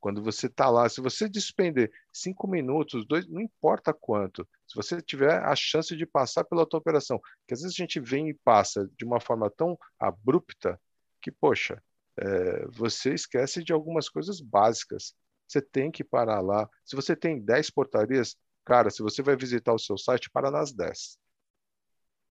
[0.00, 5.00] Quando você está lá, se você despender cinco minutos, dois, não importa quanto, se você
[5.00, 8.34] tiver a chance de passar pela tua operação, que às vezes a gente vem e
[8.34, 10.80] passa de uma forma tão abrupta
[11.20, 11.82] que, poxa,
[12.16, 15.14] é, você esquece de algumas coisas básicas.
[15.46, 16.68] Você tem que parar lá.
[16.84, 20.72] Se você tem 10 portarias, cara, se você vai visitar o seu site, para nas
[20.72, 21.18] 10.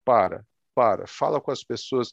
[0.04, 0.44] para,
[0.74, 2.12] para, fala com as pessoas,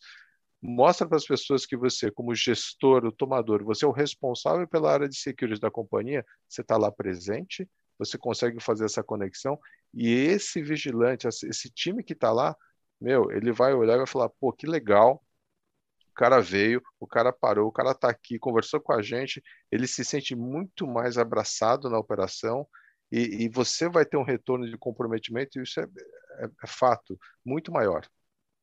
[0.66, 4.92] mostra para as pessoas que você, como gestor, o tomador, você é o responsável pela
[4.92, 9.60] área de security da companhia, você está lá presente, você consegue fazer essa conexão
[9.94, 12.56] e esse vigilante, esse time que está lá,
[13.00, 15.24] meu, ele vai olhar e vai falar, pô, que legal,
[16.12, 19.88] o cara veio, o cara parou, o cara está aqui, conversou com a gente, ele
[19.88, 22.68] se sente muito mais abraçado na operação
[23.12, 27.20] e, e você vai ter um retorno de comprometimento, e isso é, é, é fato,
[27.46, 28.08] muito maior,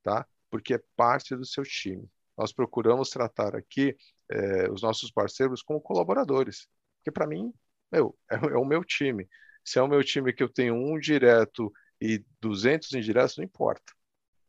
[0.03, 0.27] tá?
[0.53, 2.07] Porque é parte do seu time.
[2.37, 3.97] Nós procuramos tratar aqui
[4.31, 7.51] é, os nossos parceiros como colaboradores, porque para mim,
[7.91, 9.27] meu, é, é o meu time.
[9.65, 13.93] Se é o meu time que eu tenho um direto e 200 indiretos, não importa.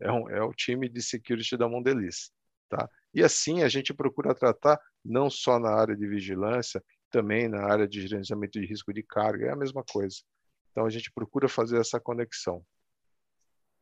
[0.02, 2.32] É, um, é o time de security da Mondelez.
[2.68, 2.90] Tá?
[3.14, 7.88] E assim a gente procura tratar não só na área de vigilância, também na área
[7.88, 10.18] de gerenciamento de risco de carga, é a mesma coisa.
[10.72, 12.66] Então a gente procura fazer essa conexão.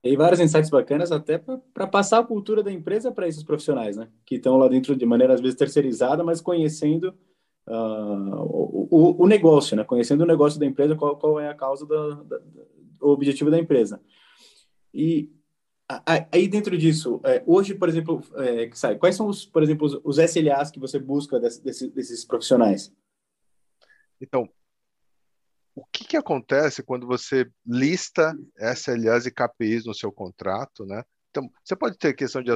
[0.03, 4.09] E vários insights bacanas até para passar a cultura da empresa para esses profissionais, né?
[4.25, 7.13] Que estão lá dentro de maneira às vezes terceirizada, mas conhecendo
[7.67, 9.83] uh, o, o, negócio, né?
[9.83, 12.41] Conhecendo o negócio da empresa, qual, qual é a causa, da,
[12.99, 14.01] o objetivo da empresa.
[14.91, 15.29] E
[16.31, 20.17] aí dentro disso, é, hoje, por exemplo, é, sai, quais são os, por exemplo, os,
[20.17, 22.93] SLAs que você busca desse, desse, desses profissionais?
[24.19, 24.47] Então,
[25.75, 31.03] o que, que acontece quando você lista SLAs e KPIs no seu contrato, né?
[31.31, 32.51] Então, você pode ter questão de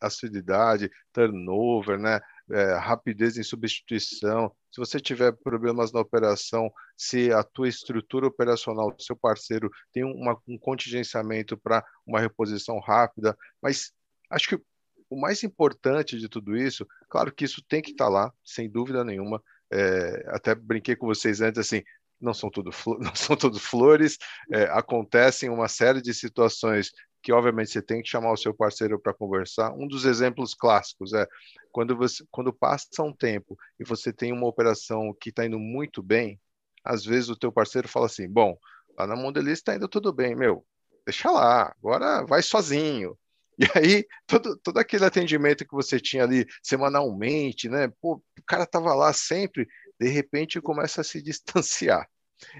[0.00, 2.18] assiduidade, turnover, né?
[2.50, 4.50] É, rapidez em substituição.
[4.72, 10.04] Se você tiver problemas na operação, se a tua estrutura operacional do seu parceiro tem
[10.04, 13.92] uma, um contingenciamento para uma reposição rápida, mas
[14.30, 14.62] acho que
[15.10, 18.70] o mais importante de tudo isso, claro que isso tem que estar tá lá, sem
[18.70, 19.42] dúvida nenhuma.
[19.70, 21.82] É, até brinquei com vocês antes, assim,
[22.20, 24.18] não são tudo não são tudo flores,
[24.52, 26.90] é, acontecem uma série de situações
[27.22, 29.72] que obviamente você tem que chamar o seu parceiro para conversar.
[29.72, 31.26] Um dos exemplos clássicos é
[31.72, 36.02] quando você quando passa um tempo e você tem uma operação que está indo muito
[36.02, 36.40] bem,
[36.84, 38.56] às vezes o teu parceiro fala assim, bom,
[38.96, 40.64] lá na Mondelez está indo tudo bem, meu,
[41.04, 43.18] deixa lá, agora vai sozinho.
[43.58, 47.90] E aí, todo, todo aquele atendimento que você tinha ali semanalmente, né?
[48.02, 49.66] Pô, o cara estava lá sempre,
[50.00, 52.08] de repente começa a se distanciar.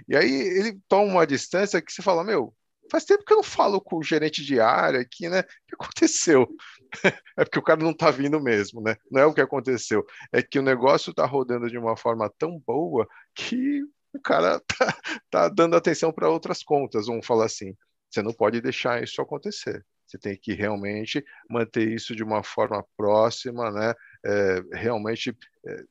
[0.09, 2.55] E aí ele toma uma distância que você fala, meu,
[2.91, 5.41] faz tempo que eu não falo com o gerente de área aqui, né?
[5.41, 6.47] O que aconteceu?
[7.37, 8.97] é porque o cara não está vindo mesmo, né?
[9.11, 10.05] Não é o que aconteceu.
[10.33, 13.83] É que o negócio está rodando de uma forma tão boa que
[14.15, 14.99] o cara tá,
[15.31, 17.07] tá dando atenção para outras contas.
[17.07, 17.75] Vamos falar assim.
[18.11, 19.85] Você não pode deixar isso acontecer.
[20.07, 23.93] Você tem que realmente manter isso de uma forma próxima, né?
[24.25, 25.85] É, realmente é,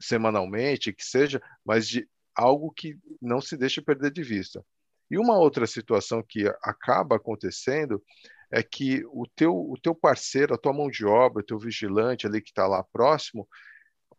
[0.00, 4.64] semanalmente, que seja, mas de algo que não se deixe perder de vista.
[5.10, 8.02] E uma outra situação que acaba acontecendo
[8.50, 12.26] é que o teu, o teu parceiro, a tua mão de obra, o teu vigilante
[12.26, 13.48] ali que está lá próximo,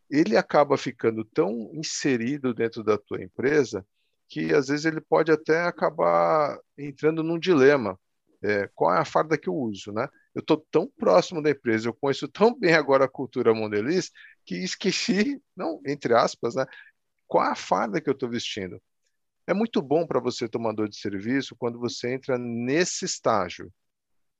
[0.10, 3.86] ele acaba ficando tão inserido dentro da tua empresa
[4.28, 8.00] que às vezes ele pode até acabar entrando num dilema.
[8.42, 10.08] É, qual é a farda que eu uso, né?
[10.34, 14.12] Eu estou tão próximo da empresa, eu conheço tão bem agora a cultura Mondeliz
[14.46, 16.66] que esqueci, não, entre aspas, né?
[17.28, 18.82] Qual a farda que eu estou vestindo?
[19.46, 23.72] É muito bom para você, tomador de serviço, quando você entra nesse estágio.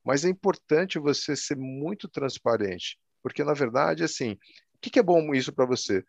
[0.04, 4.34] Mas é importante você ser muito transparente, porque na verdade, assim,
[4.76, 6.04] o que, que é bom isso para você?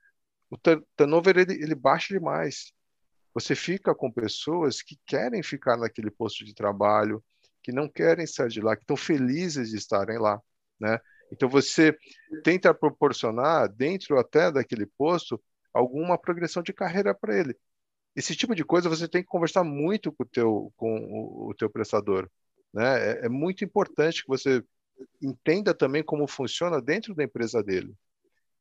[0.51, 0.57] O
[0.97, 2.73] turnover ele, ele baixa demais.
[3.33, 7.23] Você fica com pessoas que querem ficar naquele posto de trabalho,
[7.63, 10.41] que não querem sair de lá, que estão felizes de estarem lá,
[10.81, 10.99] né?
[11.33, 11.97] Então você
[12.43, 15.41] tenta proporcionar dentro até daquele posto
[15.73, 17.57] alguma progressão de carreira para ele.
[18.17, 21.71] Esse tipo de coisa você tem que conversar muito com o teu com o, teu
[21.71, 22.29] prestador,
[22.73, 23.13] né?
[23.13, 24.65] É, é muito importante que você
[25.23, 27.95] entenda também como funciona dentro da empresa dele.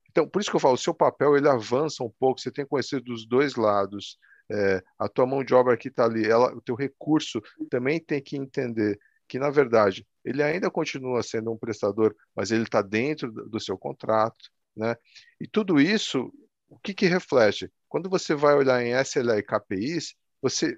[0.09, 2.65] Então, por isso que eu falo, o seu papel ele avança um pouco, você tem
[2.65, 4.17] que conhecer dos dois lados,
[4.51, 8.21] é, a tua mão de obra que está ali, ela, o teu recurso também tem
[8.21, 13.31] que entender que, na verdade, ele ainda continua sendo um prestador, mas ele está dentro
[13.31, 14.95] do seu contrato, né?
[15.39, 16.33] E tudo isso,
[16.67, 17.71] o que, que reflete?
[17.87, 20.77] Quando você vai olhar em SLA e KPIs, você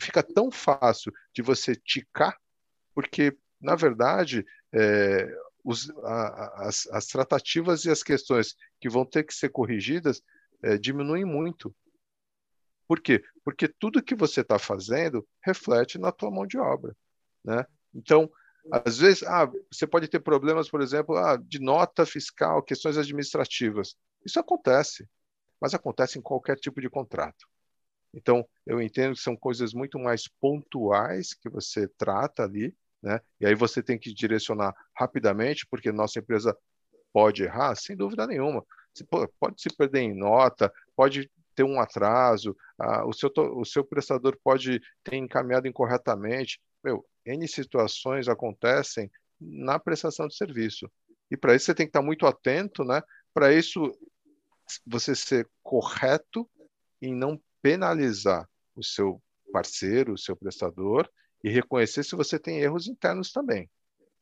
[0.00, 2.36] fica tão fácil de você ticar,
[2.94, 5.28] porque, na verdade, é,
[5.64, 10.22] os, a, as, as, tratativas e as questões que vão ter que ser corrigidas
[10.62, 11.74] é, diminuem muito.
[12.88, 13.22] Por quê?
[13.44, 16.96] Porque tudo que você está fazendo reflete na tua mão de obra,
[17.44, 17.66] né?
[17.94, 18.30] Então,
[18.72, 23.94] às vezes, ah, você pode ter problemas, por exemplo, ah, de nota fiscal, questões administrativas.
[24.24, 25.06] Isso acontece,
[25.60, 27.46] mas acontece em qualquer tipo de contrato.
[28.14, 33.20] Então, eu entendo que são coisas muito mais pontuais que você trata ali, né?
[33.38, 36.56] E aí você tem que direcionar rapidamente, porque nossa empresa
[37.12, 38.64] pode errar, sem dúvida nenhuma.
[39.38, 42.56] Pode se perder em nota, pode ter um atraso,
[43.04, 46.60] o, seu, o seu prestador pode ter encaminhado incorretamente.
[46.84, 50.88] Meu, N situações acontecem na prestação de serviço.
[51.28, 53.02] E para isso você tem que estar muito atento, né?
[53.34, 53.92] Para isso
[54.86, 56.48] você ser correto
[57.02, 59.20] em não penalizar o seu
[59.52, 61.10] parceiro, o seu prestador
[61.42, 63.68] e reconhecer se você tem erros internos também,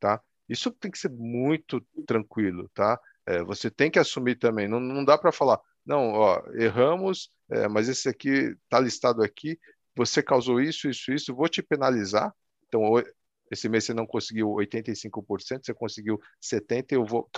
[0.01, 0.23] tá?
[0.49, 2.99] Isso tem que ser muito tranquilo, tá?
[3.27, 4.67] É, você tem que assumir também.
[4.67, 9.59] Não, não dá para falar, não, ó, erramos, é, mas esse aqui está listado aqui.
[9.95, 11.35] Você causou isso, isso, isso.
[11.35, 12.35] Vou te penalizar.
[12.67, 12.83] Então,
[13.51, 17.31] esse mês você não conseguiu 85%, você conseguiu 70%, eu vou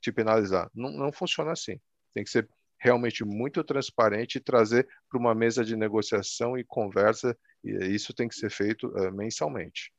[0.00, 0.68] te penalizar.
[0.74, 1.80] Não, não funciona assim.
[2.12, 7.36] Tem que ser realmente muito transparente e trazer para uma mesa de negociação e conversa,
[7.62, 9.92] e isso tem que ser feito uh, mensalmente.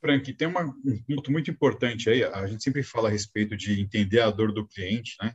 [0.00, 3.80] Frank, tem uma, um ponto muito importante aí, a gente sempre fala a respeito de
[3.80, 5.34] entender a dor do cliente, né?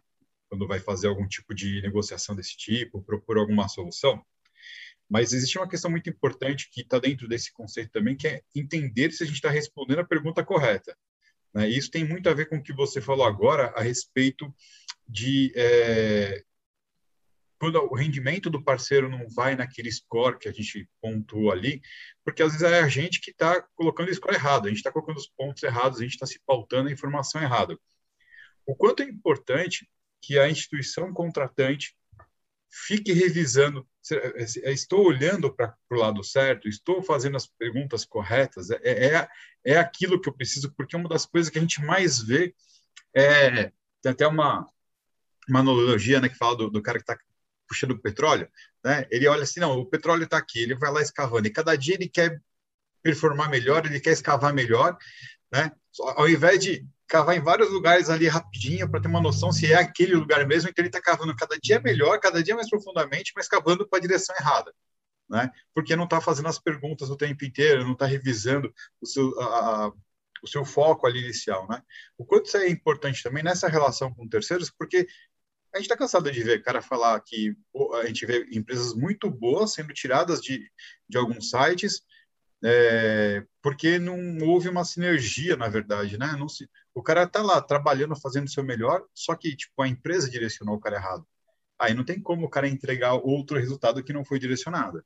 [0.51, 4.21] Quando vai fazer algum tipo de negociação desse tipo, propor alguma solução.
[5.09, 9.13] Mas existe uma questão muito importante que está dentro desse conceito também, que é entender
[9.13, 10.93] se a gente está respondendo a pergunta correta.
[11.53, 11.69] Né?
[11.69, 14.53] Isso tem muito a ver com o que você falou agora a respeito
[15.07, 16.43] de é,
[17.61, 21.79] quando o rendimento do parceiro não vai naquele score que a gente pontuou ali,
[22.25, 24.91] porque às vezes é a gente que está colocando o score errado, a gente está
[24.91, 27.77] colocando os pontos errados, a gente está se pautando a informação errada.
[28.65, 29.87] O quanto é importante
[30.21, 31.95] que a instituição contratante
[32.69, 38.79] fique revisando, é, estou olhando para o lado certo, estou fazendo as perguntas corretas, é,
[38.83, 39.27] é,
[39.65, 42.55] é aquilo que eu preciso, porque uma das coisas que a gente mais vê
[43.13, 44.65] é, tem até uma,
[45.49, 47.17] uma analogia né, que fala do, do cara que está
[47.67, 48.49] puxando o petróleo,
[48.83, 49.05] né?
[49.11, 51.95] ele olha assim, não, o petróleo está aqui, ele vai lá escavando, e cada dia
[51.95, 52.41] ele quer
[53.01, 54.97] performar melhor, ele quer escavar melhor,
[55.51, 55.71] né?
[55.99, 59.75] ao invés de cavar em vários lugares ali rapidinho para ter uma noção se é
[59.75, 63.49] aquele lugar mesmo, então ele está cavando cada dia melhor, cada dia mais profundamente, mas
[63.49, 64.73] cavando para a direção errada.
[65.29, 65.51] Né?
[65.73, 69.45] Porque não está fazendo as perguntas o tempo inteiro, não está revisando o seu, a,
[69.87, 69.91] a,
[70.41, 71.67] o seu foco ali inicial.
[71.67, 71.81] Né?
[72.17, 75.05] O quanto isso é importante também nessa relação com terceiros, porque
[75.73, 77.53] a gente está cansado de ver cara falar que
[78.01, 80.65] a gente vê empresas muito boas sendo tiradas de,
[81.09, 82.03] de alguns sites,
[82.63, 86.35] é, porque não houve uma sinergia, na verdade, né?
[86.37, 89.87] Não se, o cara está lá trabalhando, fazendo o seu melhor, só que tipo a
[89.87, 91.25] empresa direcionou o cara errado.
[91.79, 95.03] Aí não tem como o cara entregar outro resultado que não foi direcionado.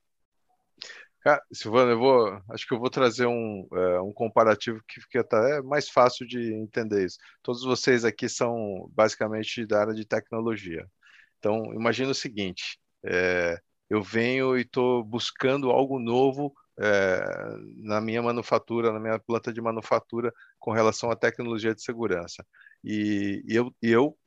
[1.22, 5.22] Cara, Silvano, eu vou, acho que eu vou trazer um, é, um comparativo que fica
[5.22, 7.18] até mais fácil de entender isso.
[7.42, 10.86] Todos vocês aqui são basicamente da área de tecnologia.
[11.40, 17.24] Então, imagina o seguinte: é, eu venho e estou buscando algo novo é,
[17.78, 22.46] na minha manufatura, na minha planta de manufatura, com relação à tecnologia de segurança.
[22.84, 24.18] E, e eu, eu,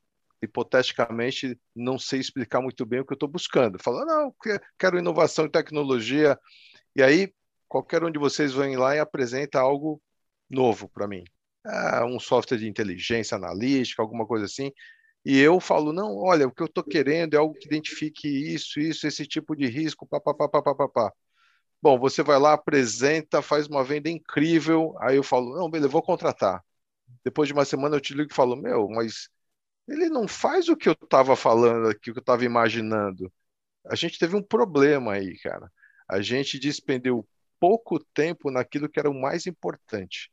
[0.42, 3.78] hipoteticamente, não sei explicar muito bem o que eu estou buscando.
[3.82, 4.34] Falando, não,
[4.78, 6.38] quero inovação e tecnologia.
[6.96, 7.32] E aí,
[7.68, 10.00] qualquer um de vocês vem lá e apresenta algo
[10.50, 11.24] novo para mim.
[11.64, 14.72] Ah, um software de inteligência analítica, alguma coisa assim.
[15.24, 18.80] E eu falo, não, olha, o que eu estou querendo é algo que identifique isso,
[18.80, 21.12] isso, esse tipo de risco, papapá, papapá.
[21.80, 26.02] Bom, você vai lá, apresenta, faz uma venda incrível, aí eu falo, não, beleza, vou
[26.02, 26.62] contratar.
[27.24, 29.28] Depois de uma semana eu te ligo e falo, meu, mas
[29.88, 33.32] ele não faz o que eu estava falando aqui, o que eu estava imaginando.
[33.86, 35.72] A gente teve um problema aí, cara.
[36.08, 37.28] A gente despendeu
[37.60, 40.30] pouco tempo naquilo que era o mais importante.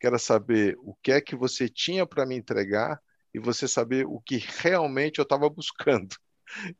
[0.00, 3.00] Que era saber o que é que você tinha para me entregar
[3.34, 6.16] e você saber o que realmente eu estava buscando.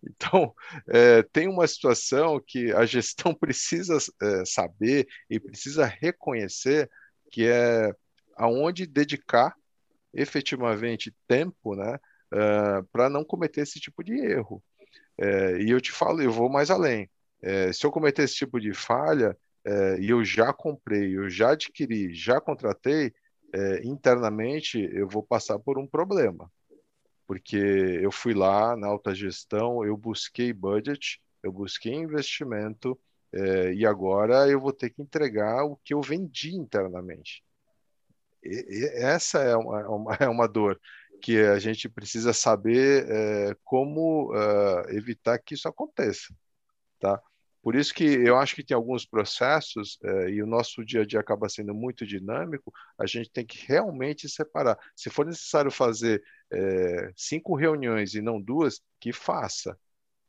[0.02, 0.54] Então,
[0.88, 6.90] é, tem uma situação que a gestão precisa é, saber e precisa reconhecer
[7.30, 7.92] que é
[8.36, 9.54] aonde dedicar
[10.12, 11.98] efetivamente tempo, né,
[12.32, 14.62] uh, para não cometer esse tipo de erro.
[15.18, 17.10] É, e eu te falo, eu vou mais além.
[17.42, 21.50] É, se eu cometer esse tipo de falha é, e eu já comprei, eu já
[21.50, 23.12] adquiri, já contratei,
[23.52, 26.50] é, internamente eu vou passar por um problema
[27.26, 32.98] porque eu fui lá na alta gestão, eu busquei budget, eu busquei investimento,
[33.32, 37.42] é, e agora eu vou ter que entregar o que eu vendi internamente.
[38.42, 40.80] E, e essa é uma, é uma, é uma, dor
[41.22, 46.34] que a gente precisa saber é, como uh, evitar que isso aconteça,
[47.00, 47.20] tá?
[47.64, 51.06] Por isso que eu acho que tem alguns processos, eh, e o nosso dia a
[51.06, 54.78] dia acaba sendo muito dinâmico, a gente tem que realmente separar.
[54.94, 56.22] Se for necessário fazer
[56.54, 59.78] eh, cinco reuniões e não duas, que faça,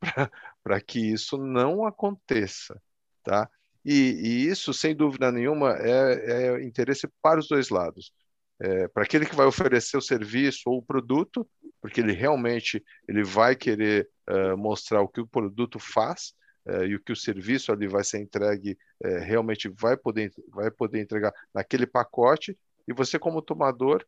[0.64, 2.82] para que isso não aconteça.
[3.24, 3.50] Tá?
[3.84, 8.12] E, e isso, sem dúvida nenhuma, é, é interesse para os dois lados.
[8.60, 11.48] É, para aquele que vai oferecer o serviço ou o produto,
[11.82, 16.34] porque ele realmente ele vai querer uh, mostrar o que o produto faz
[16.66, 20.72] uh, e o que o serviço ali vai ser entregue uh, realmente vai poder vai
[20.72, 22.58] poder entregar naquele pacote
[22.88, 24.04] e você como tomador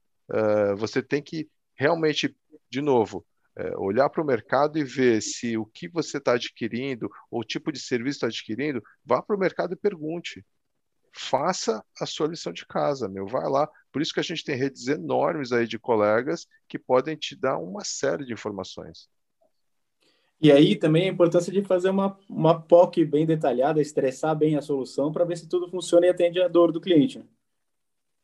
[0.78, 2.36] você tem que realmente
[2.70, 3.26] de novo
[3.78, 7.72] olhar para o mercado e ver se o que você está adquirindo ou o tipo
[7.72, 10.46] de serviço está adquirindo vá para o mercado e pergunte
[11.18, 13.68] faça a sua lição de casa, meu, vai lá.
[13.92, 17.58] Por isso que a gente tem redes enormes aí de colegas que podem te dar
[17.58, 19.10] uma série de informações.
[20.40, 24.62] E aí também a importância de fazer uma, uma POC bem detalhada, estressar bem a
[24.62, 27.18] solução para ver se tudo funciona e atende a dor do cliente.
[27.18, 27.26] Né?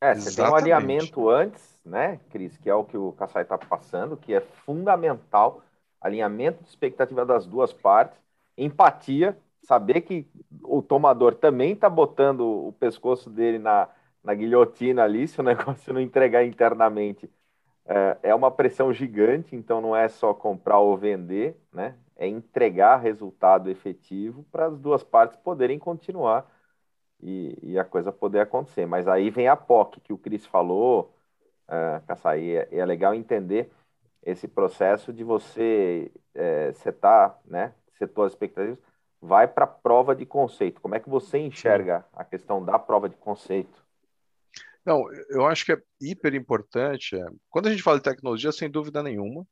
[0.03, 0.35] É, você Exatamente.
[0.35, 4.33] tem um alinhamento antes, né, Cris, que é o que o Kassai está passando, que
[4.33, 5.63] é fundamental,
[6.01, 8.19] alinhamento de expectativa das duas partes,
[8.57, 10.27] empatia, saber que
[10.61, 13.87] o tomador também está botando o pescoço dele na,
[14.21, 17.29] na guilhotina ali, se o negócio não entregar internamente.
[17.85, 21.95] É, é uma pressão gigante, então não é só comprar ou vender, né?
[22.17, 26.45] É entregar resultado efetivo para as duas partes poderem continuar
[27.23, 28.85] e, e, a coisa poder acontecer.
[28.85, 31.15] Mas aí vem a POC que o Cris falou,
[31.67, 33.71] é, Caçaí, é, é legal entender
[34.21, 37.73] esse processo de você é, setar, né?
[37.97, 38.77] Setou as expectativas,
[39.21, 40.81] vai para a prova de conceito.
[40.81, 43.81] Como é que você enxerga a questão da prova de conceito?
[44.85, 47.15] Não, eu acho que é hiper importante.
[47.15, 49.47] É, quando a gente fala de tecnologia, sem dúvida nenhuma,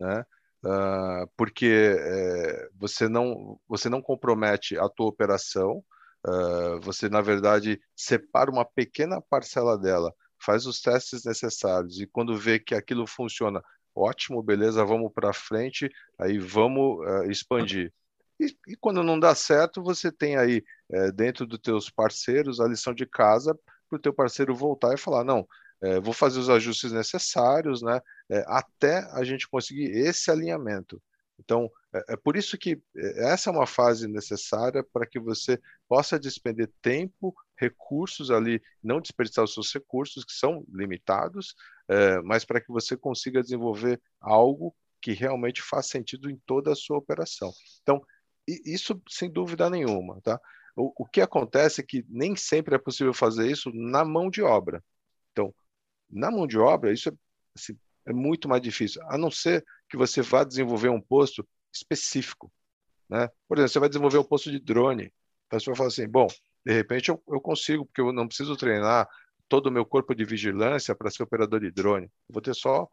[0.00, 0.24] né?
[0.64, 5.84] Uh, porque é, você não você não compromete a tua operação,
[6.26, 12.36] uh, você na verdade separa uma pequena parcela dela, faz os testes necessários e quando
[12.36, 13.62] vê que aquilo funciona,
[13.94, 17.92] ótimo, beleza, vamos para frente, aí vamos uh, expandir.
[18.40, 22.66] E, e, quando não dá certo, você tem aí é, dentro dos teus parceiros a
[22.66, 23.56] lição de casa
[23.88, 25.46] para o teu parceiro voltar e falar, não,
[25.80, 28.00] é, vou fazer os ajustes necessários, né,
[28.30, 31.00] é, até a gente conseguir esse alinhamento.
[31.44, 35.60] Então, é, é por isso que é, essa é uma fase necessária para que você
[35.88, 41.54] possa despender tempo, recursos ali, não desperdiçar os seus recursos, que são limitados,
[41.88, 46.76] é, mas para que você consiga desenvolver algo que realmente faz sentido em toda a
[46.76, 47.52] sua operação.
[47.82, 48.00] Então,
[48.46, 50.40] isso sem dúvida nenhuma, tá?
[50.76, 54.42] O, o que acontece é que nem sempre é possível fazer isso na mão de
[54.42, 54.82] obra.
[55.32, 55.54] Então,
[56.08, 57.12] na mão de obra, isso é,
[57.54, 57.76] assim,
[58.06, 62.50] é muito mais difícil, a não ser que você vá desenvolver um posto específico.
[63.10, 63.28] Né?
[63.46, 65.12] Por exemplo, você vai desenvolver um posto de drone.
[65.46, 66.28] Então, você vai assim, bom,
[66.64, 69.06] de repente eu, eu consigo, porque eu não preciso treinar
[69.50, 72.06] todo o meu corpo de vigilância para ser operador de drone.
[72.06, 72.88] Eu vou ter só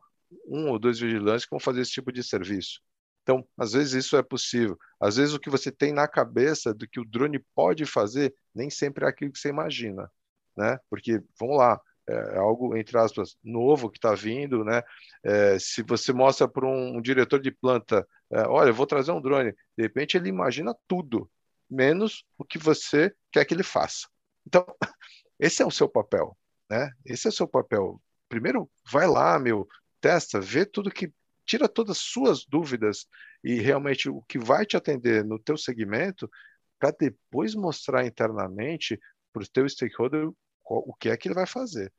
[0.45, 2.81] um ou dois vigilantes que vão fazer esse tipo de serviço.
[3.23, 4.77] Então, às vezes isso é possível.
[4.99, 8.69] Às vezes o que você tem na cabeça do que o drone pode fazer nem
[8.69, 10.11] sempre é aquilo que você imagina,
[10.57, 10.77] né?
[10.89, 11.79] Porque, vamos lá,
[12.10, 14.82] é algo, entre aspas, novo que está vindo, né?
[15.24, 19.12] É, se você mostra para um, um, diretor de planta, é, olha, eu vou trazer
[19.12, 21.30] um drone, de repente ele imagina tudo,
[21.70, 24.07] menos o que você quer que ele faça.
[24.45, 24.66] Então,
[25.39, 26.38] esse é o seu papel,
[26.70, 26.91] né?
[27.05, 28.01] Esse é o seu papel.
[28.28, 29.68] Primeiro, vai lá, meu,
[30.01, 31.12] testa, vê tudo que
[31.45, 33.07] tira todas as suas dúvidas
[33.43, 36.30] e realmente o que vai te atender no teu segmento
[36.80, 38.99] para depois mostrar internamente
[39.34, 40.30] para o teu stakeholder
[40.70, 41.91] o que é que ele vai fazer.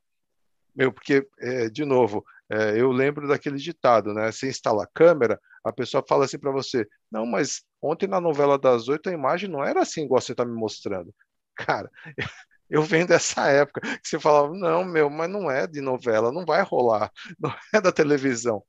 [0.75, 4.31] Meu, porque, é, de novo, é, eu lembro daquele ditado, né?
[4.31, 8.57] Você instala a câmera, a pessoa fala assim para você, não, mas ontem na novela
[8.57, 11.13] das oito a imagem não era assim igual você está me mostrando.
[11.55, 11.89] Cara,
[12.69, 16.45] eu venho dessa época que você falava, não, meu, mas não é de novela, não
[16.45, 18.63] vai rolar, não é da televisão.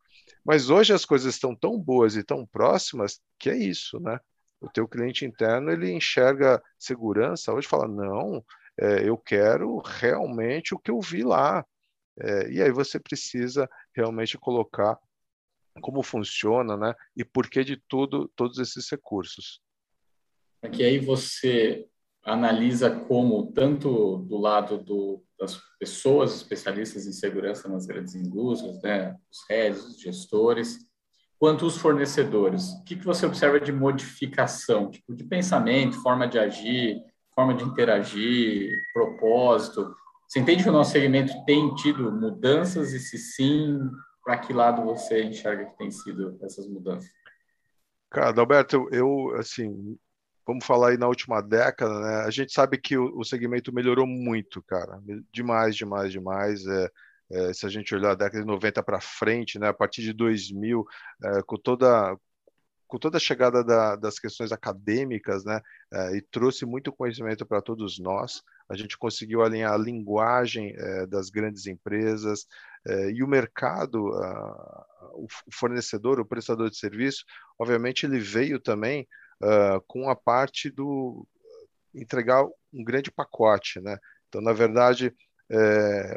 [0.45, 4.19] Mas hoje as coisas estão tão boas e tão próximas que é isso, né?
[4.61, 8.45] O teu cliente interno ele enxerga segurança hoje fala não,
[8.81, 11.65] é, eu quero realmente o que eu vi lá.
[12.19, 14.99] É, e aí você precisa realmente colocar
[15.81, 16.95] como funciona, né?
[17.17, 19.61] E por que de tudo todos esses recursos.
[20.61, 21.89] É que aí você
[22.25, 29.17] analisa como tanto do lado do das pessoas especialistas em segurança nas grandes indústrias, né,
[29.29, 30.79] os heads, os gestores,
[31.37, 32.69] quanto os fornecedores.
[32.75, 37.03] O que, que você observa de modificação, tipo de pensamento, forma de agir,
[37.35, 39.93] forma de interagir, propósito?
[40.33, 43.79] Você entende que o nosso segmento tem tido mudanças e se sim,
[44.25, 47.11] para que lado você enxerga que tem sido essas mudanças?
[48.09, 49.95] Cara, Alberto, eu, assim,
[50.47, 52.15] vamos falar aí na última década, né?
[52.23, 56.67] A gente sabe que o, o segmento melhorou muito, cara, demais, demais, demais.
[56.67, 56.91] É,
[57.31, 59.69] é, se a gente olhar a década de 90 para frente, né?
[59.69, 60.83] A partir de 2000,
[61.25, 62.17] é, com toda
[62.89, 67.63] com toda a chegada da, das questões acadêmicas, né, é, e trouxe muito conhecimento para
[67.63, 68.43] todos nós.
[68.69, 72.47] A gente conseguiu alinhar a linguagem é, das grandes empresas
[72.87, 77.25] é, e o mercado, a, o fornecedor, o prestador de serviço,
[77.59, 79.07] obviamente ele veio também
[79.43, 81.27] uh, com a parte do
[81.95, 83.99] entregar um grande pacote, né?
[84.29, 85.15] Então, na verdade,
[85.51, 86.15] é,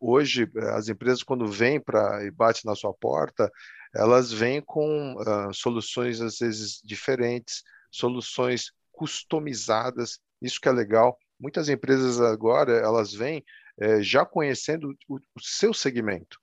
[0.00, 3.50] hoje as empresas quando vêm para e bate na sua porta,
[3.94, 10.18] elas vêm com uh, soluções às vezes diferentes, soluções customizadas.
[10.40, 11.16] Isso que é legal.
[11.42, 13.44] Muitas empresas agora elas vêm
[13.80, 16.38] é, já conhecendo o, o seu segmento,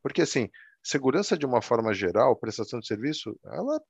[0.00, 0.48] porque assim
[0.84, 3.82] segurança de uma forma geral, prestação de serviço, ela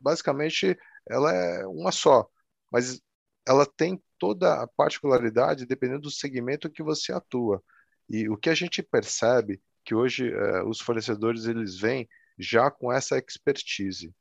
[0.00, 0.76] basicamente
[1.08, 2.28] ela é uma só,
[2.70, 3.00] mas
[3.46, 7.62] ela tem toda a particularidade dependendo do segmento que você atua.
[8.08, 12.92] E o que a gente percebe que hoje uh, os fornecedores eles vêm já com
[12.92, 14.12] essa expertise.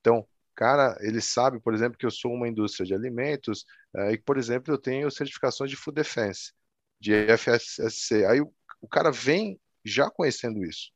[0.00, 4.18] Então, cara, ele sabe, por exemplo, que eu sou uma indústria de alimentos uh, e,
[4.18, 6.52] por exemplo, eu tenho certificações de Food Defense,
[7.00, 8.24] de FSC.
[8.26, 10.92] Aí o, o cara vem já conhecendo isso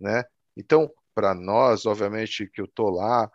[0.00, 0.24] né?
[0.56, 3.30] Então, para nós, obviamente, que eu estou lá,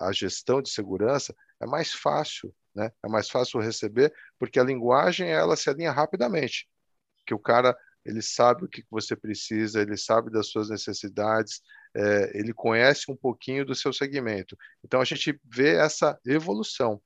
[0.00, 2.90] a gestão de segurança é mais fácil, né?
[3.04, 6.68] É mais fácil receber, porque a linguagem ela se alinha rapidamente,
[7.26, 11.62] que o cara ele sabe o que você precisa, ele sabe das suas necessidades,
[11.94, 14.56] é, ele conhece um pouquinho do seu segmento.
[14.84, 17.00] Então a gente vê essa evolução.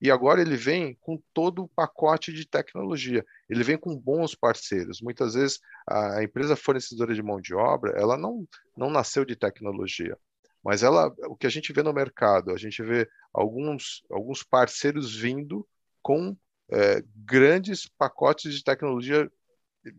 [0.00, 3.24] E agora ele vem com todo o pacote de tecnologia.
[3.48, 5.00] Ele vem com bons parceiros.
[5.00, 10.18] Muitas vezes a empresa fornecedora de mão de obra, ela não, não nasceu de tecnologia.
[10.62, 15.14] Mas ela, o que a gente vê no mercado, a gente vê alguns, alguns parceiros
[15.14, 15.66] vindo
[16.02, 16.36] com
[16.70, 19.30] é, grandes pacotes de tecnologia,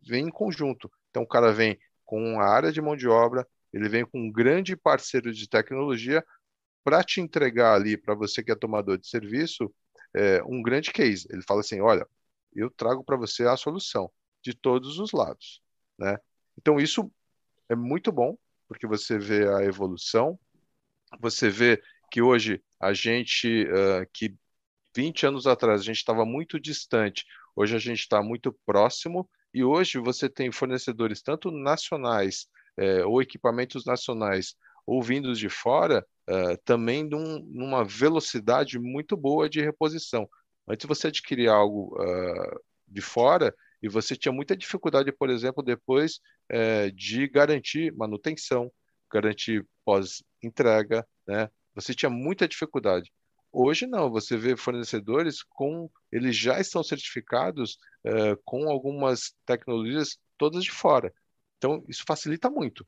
[0.03, 0.91] vem em conjunto.
[1.09, 4.31] Então o cara vem com a área de mão de obra, ele vem com um
[4.31, 6.23] grande parceiro de tecnologia
[6.83, 9.73] para te entregar ali, para você que é tomador de serviço,
[10.13, 11.27] é, um grande case.
[11.31, 12.07] Ele fala assim: olha,
[12.53, 14.11] eu trago para você a solução
[14.41, 15.61] de todos os lados.
[15.97, 16.17] Né?
[16.57, 17.11] Então, isso
[17.67, 20.39] é muito bom, porque você vê a evolução,
[21.19, 21.81] você vê
[22.11, 24.35] que hoje a gente, uh, que
[24.95, 27.25] 20 anos atrás a gente estava muito distante,
[27.55, 32.45] hoje a gente está muito próximo, e hoje você tem fornecedores tanto nacionais
[32.77, 34.53] é, ou equipamentos nacionais
[34.85, 40.29] ou vindos de fora uh, também num, numa velocidade muito boa de reposição.
[40.67, 46.19] Antes você adquirir algo uh, de fora e você tinha muita dificuldade, por exemplo, depois
[46.51, 48.69] uh, de garantir manutenção,
[49.09, 51.49] garantir pós-entrega, né?
[51.73, 53.11] Você tinha muita dificuldade.
[53.57, 60.63] Hoje não, você vê fornecedores com eles já estão certificados uh, com algumas tecnologias todas
[60.63, 61.13] de fora.
[61.57, 62.85] Então isso facilita muito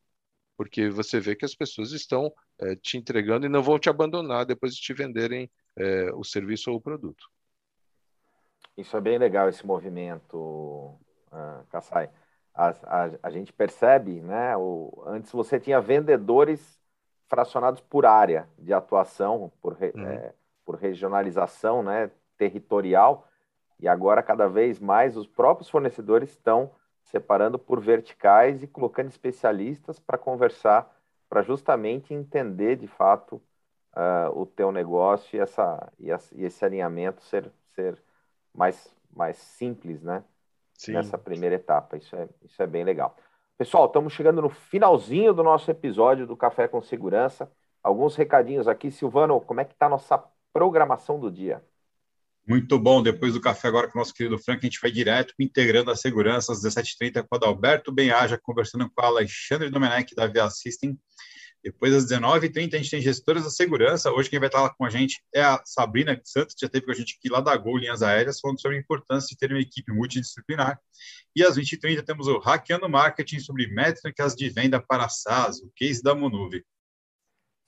[0.58, 4.44] porque você vê que as pessoas estão é, te entregando e não vão te abandonar
[4.44, 7.30] depois de te venderem é, o serviço ou o produto.
[8.76, 10.36] Isso é bem legal, esse movimento,
[11.32, 12.10] uh, Kassai.
[12.54, 14.58] A, a, a, gente percebe, né?
[14.58, 16.80] O, antes você tinha vendedores
[17.28, 20.08] fracionados por área de atuação, por, uhum.
[20.08, 20.34] é,
[20.68, 23.26] por regionalização né, territorial,
[23.80, 26.72] e agora cada vez mais os próprios fornecedores estão
[27.04, 30.94] separando por verticais e colocando especialistas para conversar,
[31.30, 33.42] para justamente entender de fato
[33.96, 37.98] uh, o teu negócio e, essa, e, e, esse alinhamento ser, ser
[38.54, 40.22] mais, mais simples, né?
[40.74, 40.94] Sim.
[40.94, 41.96] Nessa primeira etapa.
[41.96, 43.16] Isso é, isso é bem legal.
[43.58, 47.50] Pessoal, estamos chegando no finalzinho do nosso episódio do Café com Segurança.
[47.82, 48.92] Alguns recadinhos aqui.
[48.92, 50.24] Silvano, como é que está a nossa
[50.58, 51.64] programação do dia?
[52.48, 53.04] Muito bom.
[53.04, 55.96] Depois do café agora com o nosso querido Frank, a gente vai direto integrando a
[55.96, 60.98] segurança às 17h30 com o Adalberto Benhaja, conversando com a Alexandre Domenech da Via System.
[61.64, 64.12] Depois, às 19h30, a gente tem gestoras da segurança.
[64.12, 66.88] Hoje, quem vai estar lá com a gente é a Sabrina Santos, que já teve
[66.88, 69.52] com a gente aqui lá da Gol Linhas Aéreas, falando sobre a importância de ter
[69.52, 70.80] uma equipe multidisciplinar.
[71.36, 76.02] E às 20h30, temos o Hackeando Marketing sobre métricas de venda para SaaS, o case
[76.02, 76.66] da Monuve.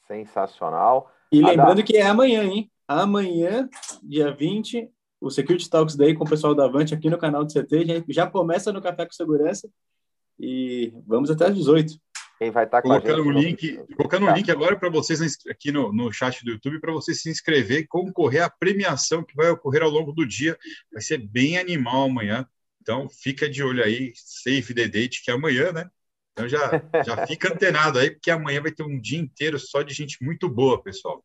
[0.07, 1.11] Sensacional.
[1.31, 2.71] E lembrando que é amanhã, hein?
[2.89, 3.69] Amanhã,
[4.01, 4.89] dia 20,
[5.21, 7.85] o Security Talks Day com o pessoal da Avante aqui no canal do CT.
[7.85, 9.69] Já, já começa no Café com Segurança
[10.39, 11.93] e vamos até às 18.
[12.39, 13.95] Quem vai estar com colocando o link, no...
[13.95, 17.29] colocando o link agora para vocês aqui no, no chat do YouTube para você se
[17.29, 20.57] inscrever e concorrer à premiação que vai ocorrer ao longo do dia.
[20.91, 22.47] Vai ser bem animal amanhã.
[22.81, 25.87] Então fica de olho aí, save the date que é amanhã, né?
[26.31, 29.93] Então já já fica antenado aí porque amanhã vai ter um dia inteiro só de
[29.93, 31.23] gente muito boa, pessoal.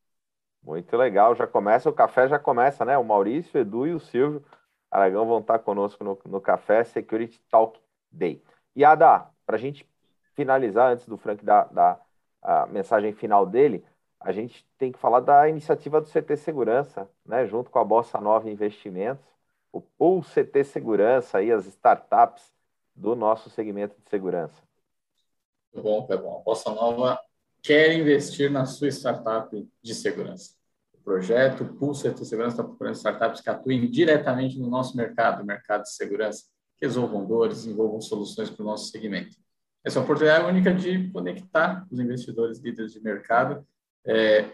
[0.65, 2.97] Muito legal, já começa, o café já começa, né?
[2.97, 4.43] O Maurício, o Edu e o Silvio
[4.89, 7.79] Aragão vão estar conosco no, no Café Security Talk
[8.11, 8.41] Day.
[8.75, 9.87] E Ada, para a gente
[10.33, 12.01] finalizar, antes do Frank dar, dar
[12.41, 13.85] a mensagem final dele,
[14.19, 18.19] a gente tem que falar da iniciativa do CT Segurança, né, junto com a Bossa
[18.19, 19.25] Nova Investimentos,
[19.99, 22.53] o CT Segurança e as startups
[22.95, 24.63] do nosso segmento de segurança.
[25.73, 26.37] Muito bom, Clebão.
[26.37, 27.19] A Bossa Nova
[27.65, 30.51] quer investir na sua startup de segurança.
[30.93, 35.81] O projeto Pulse de Segurança está procurando startups que atuem diretamente no nosso mercado, mercado
[35.81, 36.43] de segurança,
[36.77, 39.35] que resolvam dores, desenvolvam soluções para o nosso segmento.
[39.83, 43.65] Essa é oportunidade única de conectar os investidores líderes de mercado,
[44.05, 44.45] é,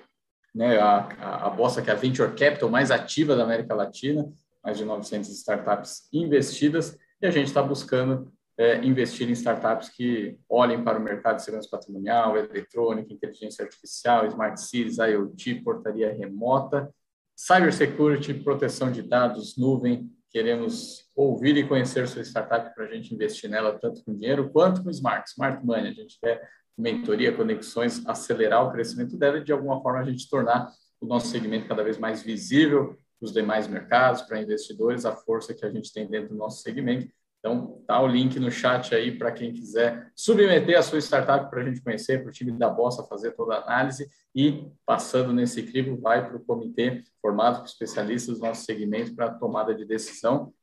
[0.55, 4.31] né, a, a, Bossa, que é a Venture Capital mais ativa da América Latina,
[4.63, 8.31] mais de 900 startups investidas, e a gente está buscando
[8.61, 14.27] é, investir em startups que olhem para o mercado de segurança patrimonial, eletrônica, inteligência artificial,
[14.27, 16.93] smart cities, IoT, portaria remota,
[17.35, 20.11] cybersecurity, proteção de dados, nuvem.
[20.29, 24.83] Queremos ouvir e conhecer sua startup para a gente investir nela tanto com dinheiro quanto
[24.83, 25.89] com smart, smart money.
[25.89, 26.47] A gente quer
[26.77, 31.29] mentoria, conexões, acelerar o crescimento dela e de alguma forma a gente tornar o nosso
[31.29, 35.71] segmento cada vez mais visível para os demais mercados, para investidores, a força que a
[35.71, 37.11] gente tem dentro do nosso segmento
[37.41, 41.61] então, tá o link no chat aí para quem quiser submeter a sua startup para
[41.61, 45.63] a gente conhecer, para o time da Bossa fazer toda a análise e, passando nesse
[45.63, 50.53] crivo, vai para o comitê formado por especialistas do nosso segmento para tomada de decisão.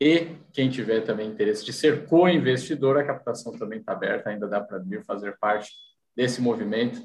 [0.00, 4.60] E quem tiver também interesse de ser co-investidor, a captação também está aberta, ainda dá
[4.60, 5.72] para vir fazer parte
[6.14, 7.02] desse movimento.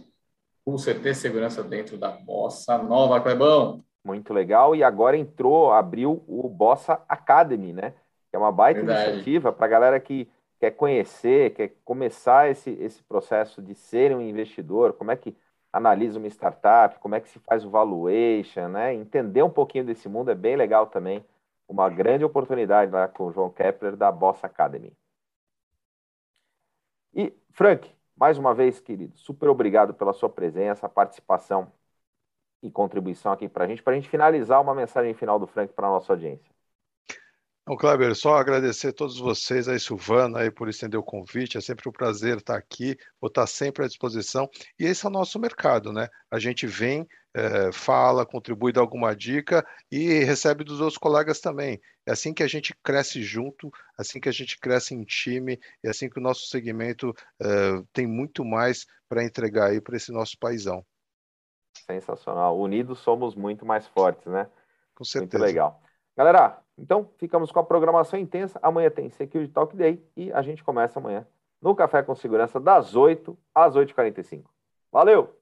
[0.63, 3.83] O CT Segurança dentro da Bossa Nova, Clebão.
[4.05, 4.75] Muito legal.
[4.75, 7.95] E agora entrou, abriu o Bossa Academy, né?
[8.31, 9.09] É uma baita Verdade.
[9.09, 14.21] iniciativa para a galera que quer conhecer, quer começar esse, esse processo de ser um
[14.21, 15.35] investidor, como é que
[15.71, 18.93] analisa uma startup, como é que se faz o valuation, né?
[18.93, 21.23] Entender um pouquinho desse mundo é bem legal também.
[21.67, 24.93] Uma grande oportunidade lá com o João Kepler da Boss Academy.
[27.13, 31.71] E, Frank, mais uma vez, querido, super obrigado pela sua presença, participação
[32.61, 35.73] e contribuição aqui para a gente, para a gente finalizar uma mensagem final do Frank
[35.73, 36.56] para a nossa audiência.
[37.67, 41.57] Então, Kleber, só agradecer a todos vocês, aí, Silvana, aí, por estender o convite.
[41.57, 44.49] É sempre um prazer estar aqui, vou estar sempre à disposição.
[44.79, 46.07] E esse é o nosso mercado, né?
[46.31, 51.77] A gente vem, é, fala, contribui, dá alguma dica e recebe dos outros colegas também.
[52.05, 55.89] É assim que a gente cresce junto, assim que a gente cresce em time, e
[55.89, 60.37] assim que o nosso segmento é, tem muito mais para entregar aí para esse nosso
[60.39, 60.85] paizão.
[61.85, 62.57] Sensacional.
[62.57, 64.49] Unidos somos muito mais fortes, né?
[64.95, 65.37] Com certeza.
[65.37, 65.81] Muito legal.
[66.17, 68.59] Galera, então ficamos com a programação intensa.
[68.63, 71.27] Amanhã tem Security Talk Day e a gente começa amanhã
[71.61, 74.43] no Café com Segurança das 8 às 8h45.
[74.91, 75.36] Valeu!